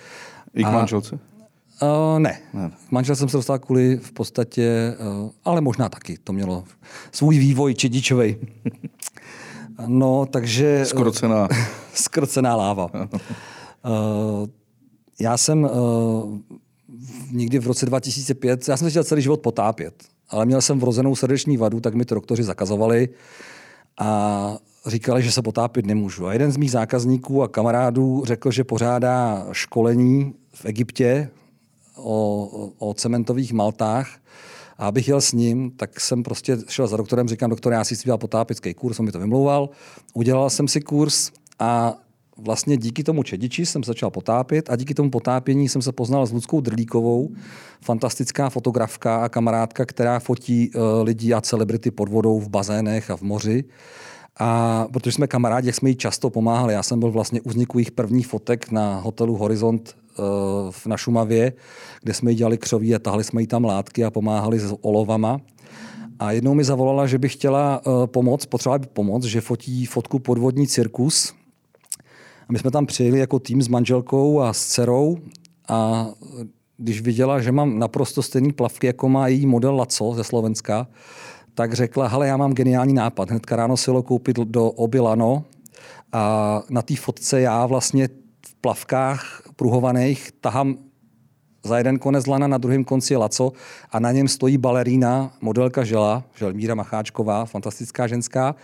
I 0.55 0.62
k 0.64 0.66
a, 0.66 0.70
manželce? 0.70 1.18
Uh, 1.83 2.18
ne. 2.18 2.40
ne. 2.55 2.70
Manžel 2.90 3.16
jsem 3.16 3.29
se 3.29 3.37
dostal 3.37 3.59
kvůli 3.59 3.96
v 3.96 4.12
podstatě, 4.12 4.96
uh, 5.22 5.31
ale 5.44 5.61
možná 5.61 5.88
taky. 5.88 6.18
To 6.24 6.33
mělo 6.33 6.64
svůj 7.12 7.38
vývoj 7.38 7.74
čedičovej. 7.74 8.37
no, 9.87 10.27
takže... 10.27 10.85
Skrocená. 10.85 11.48
skrocená 11.94 12.57
láva. 12.57 12.90
uh, 12.94 14.46
já 15.20 15.37
jsem 15.37 15.64
uh, 15.64 16.38
někdy 17.31 17.59
v 17.59 17.66
roce 17.66 17.87
2005, 17.87 18.68
já 18.68 18.77
jsem 18.77 18.87
se 18.87 18.90
chtěl 18.90 19.05
celý 19.05 19.22
život 19.22 19.40
potápět, 19.40 20.05
ale 20.29 20.46
měl 20.46 20.62
jsem 20.62 20.81
vrozenou 20.81 21.16
srdeční 21.16 21.57
vadu, 21.57 21.81
tak 21.81 21.94
mi 21.94 22.05
to 22.05 22.14
doktoři 22.14 22.42
zakazovali 22.42 23.09
a 23.98 24.59
říkali, 24.87 25.22
že 25.22 25.33
se 25.33 25.42
potápět 25.42 25.87
nemůžu. 25.87 26.27
A 26.27 26.33
jeden 26.33 26.53
z 26.53 26.57
mých 26.57 26.70
zákazníků 26.70 27.42
a 27.42 27.48
kamarádů 27.48 28.22
řekl, 28.27 28.51
že 28.51 28.64
pořádá 28.64 29.46
školení 29.53 30.35
v 30.55 30.64
Egyptě 30.64 31.31
o, 31.96 32.70
o 32.79 32.94
cementových 32.94 33.53
maltách 33.53 34.09
a 34.79 34.87
abych 34.87 35.09
jel 35.09 35.20
s 35.20 35.33
ním, 35.33 35.70
tak 35.70 36.01
jsem 36.01 36.22
prostě 36.22 36.59
šel 36.68 36.87
za 36.87 36.96
doktorem, 36.96 37.29
říkám, 37.29 37.51
doktor, 37.51 37.72
já 37.72 37.85
si 37.85 37.94
chci 37.94 38.05
dělat 38.05 38.18
potápěcký 38.18 38.74
kurz, 38.74 39.01
on 39.01 39.07
mi 39.07 39.12
to 39.12 39.18
vymlouval. 39.18 39.68
Udělal 40.14 40.51
jsem 40.51 40.68
si 40.68 40.81
kurz 40.81 41.31
a 41.59 41.94
vlastně 42.38 42.77
díky 42.77 43.05
tomu 43.05 43.22
čediči 43.22 43.66
jsem 43.66 43.85
začal 43.85 44.11
potápět 44.11 44.70
a 44.70 44.77
díky 44.77 44.94
tomu 44.94 45.11
potápění 45.11 45.68
jsem 45.68 45.83
se 45.83 45.92
poznal 45.92 46.27
s 46.27 46.33
Ludskou 46.33 46.61
Drlíkovou, 46.61 47.31
fantastická 47.81 48.51
fotografka 48.51 49.16
a 49.16 49.29
kamarádka, 49.29 49.87
která 49.87 50.18
fotí 50.18 50.70
uh, 50.70 50.83
lidi 51.03 51.33
a 51.33 51.40
celebrity 51.40 51.90
pod 51.90 52.09
vodou 52.09 52.40
v 52.40 52.48
bazénech 52.48 53.11
a 53.11 53.16
v 53.16 53.22
moři. 53.22 53.64
A 54.40 54.87
protože 54.92 55.12
jsme 55.12 55.27
kamarádi, 55.27 55.68
jak 55.68 55.74
jsme 55.74 55.88
jí 55.88 55.96
často 55.96 56.31
pomáhali, 56.31 56.74
já 56.74 56.83
jsem 56.83 57.01
byl 57.01 57.11
vlastně 57.11 57.40
u 57.40 57.48
vzniku 57.48 57.79
jejich 57.79 57.90
prvních 57.90 58.27
fotek 58.27 58.70
na 58.70 59.01
hotelu 59.01 59.37
Horizont 59.37 59.96
na 60.87 60.96
Šumavě, 60.96 61.53
kde 62.03 62.14
jsme 62.14 62.31
jí 62.31 62.37
dělali 62.37 62.59
křoví 62.59 62.94
a 62.94 62.98
tahli 62.98 63.24
jsme 63.24 63.40
jí 63.40 63.46
tam 63.46 63.64
látky 63.64 64.05
a 64.05 64.11
pomáhali 64.11 64.59
s 64.59 64.74
olovama. 64.81 65.40
A 66.18 66.33
jednou 66.33 66.55
mi 66.55 66.64
zavolala, 66.64 67.07
že 67.07 67.18
by 67.18 67.29
chtěla 67.29 67.81
pomoct, 68.07 68.46
potřebovala 68.46 68.79
by 68.79 68.87
pomoc, 68.87 69.24
že 69.24 69.40
fotí 69.40 69.87
fotku 69.87 70.18
podvodní 70.18 70.66
cirkus. 70.66 71.35
A 72.48 72.52
my 72.52 72.58
jsme 72.58 72.70
tam 72.70 72.87
přijeli 72.87 73.18
jako 73.18 73.38
tým 73.38 73.62
s 73.62 73.68
manželkou 73.68 74.40
a 74.40 74.52
s 74.52 74.66
dcerou 74.66 75.18
a 75.68 76.06
když 76.76 77.00
viděla, 77.00 77.40
že 77.40 77.52
mám 77.52 77.78
naprosto 77.78 78.22
stejný 78.22 78.52
plavky, 78.52 78.87
jako 78.87 79.08
má 79.08 79.28
její 79.28 79.46
model 79.46 79.76
Laco 79.76 80.14
ze 80.14 80.24
Slovenska, 80.24 80.87
tak 81.54 81.72
řekla, 81.72 82.08
hele, 82.08 82.28
já 82.28 82.37
mám 82.37 82.52
geniální 82.52 82.94
nápad. 82.94 83.30
Hnedka 83.30 83.56
ráno 83.56 83.76
si 83.76 83.90
ho 83.90 84.02
koupit 84.02 84.37
do 84.37 84.66
Obilano 84.70 85.44
a 86.12 86.62
na 86.70 86.82
té 86.82 86.96
fotce 86.96 87.40
já 87.40 87.66
vlastně 87.66 88.08
v 88.46 88.54
plavkách 88.54 89.42
pruhovaných 89.56 90.32
tahám 90.40 90.76
za 91.64 91.78
jeden 91.78 91.98
konec 91.98 92.26
lana, 92.26 92.46
na 92.46 92.58
druhém 92.58 92.84
konci 92.84 93.14
je 93.14 93.18
laco 93.18 93.52
a 93.90 94.00
na 94.00 94.12
něm 94.12 94.28
stojí 94.28 94.58
balerína, 94.58 95.32
modelka 95.40 95.84
Žela, 95.84 96.24
Želmíra 96.34 96.74
Macháčková, 96.74 97.44
fantastická 97.44 98.06
ženská 98.06 98.54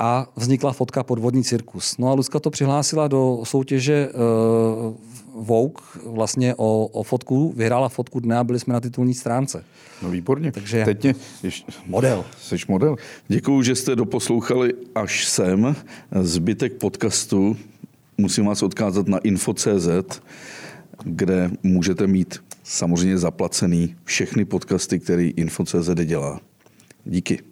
a 0.00 0.26
vznikla 0.36 0.72
fotka 0.72 1.02
Podvodní 1.02 1.44
cirkus. 1.44 1.98
No 1.98 2.08
a 2.08 2.14
Luzka 2.14 2.40
to 2.40 2.50
přihlásila 2.50 3.08
do 3.08 3.40
soutěže 3.44 4.08
uh, 4.08 4.94
Vogue 5.46 5.82
vlastně 6.06 6.54
o, 6.56 6.86
o 6.86 7.02
fotku, 7.02 7.52
vyhrála 7.56 7.88
fotku 7.88 8.20
dne 8.20 8.38
a 8.38 8.44
byli 8.44 8.58
jsme 8.58 8.74
na 8.74 8.80
titulní 8.80 9.14
stránce. 9.14 9.64
No 10.02 10.10
výborně. 10.10 10.52
Takže 10.52 10.84
Teď 10.84 11.02
mě, 11.02 11.14
ještě, 11.42 11.72
model. 11.86 12.24
Jsi 12.40 12.56
model. 12.68 12.96
Děkuju, 13.28 13.62
že 13.62 13.74
jste 13.74 13.96
doposlouchali 13.96 14.72
až 14.94 15.26
sem. 15.26 15.76
Zbytek 16.22 16.72
podcastu 16.72 17.56
musím 18.18 18.46
vás 18.46 18.62
odkázat 18.62 19.08
na 19.08 19.18
info.cz, 19.18 20.20
kde 21.04 21.50
můžete 21.62 22.06
mít 22.06 22.42
samozřejmě 22.64 23.18
zaplacený 23.18 23.96
všechny 24.04 24.44
podcasty, 24.44 24.98
který 24.98 25.30
info.cz 25.36 25.90
dělá. 26.04 26.40
Díky. 27.04 27.49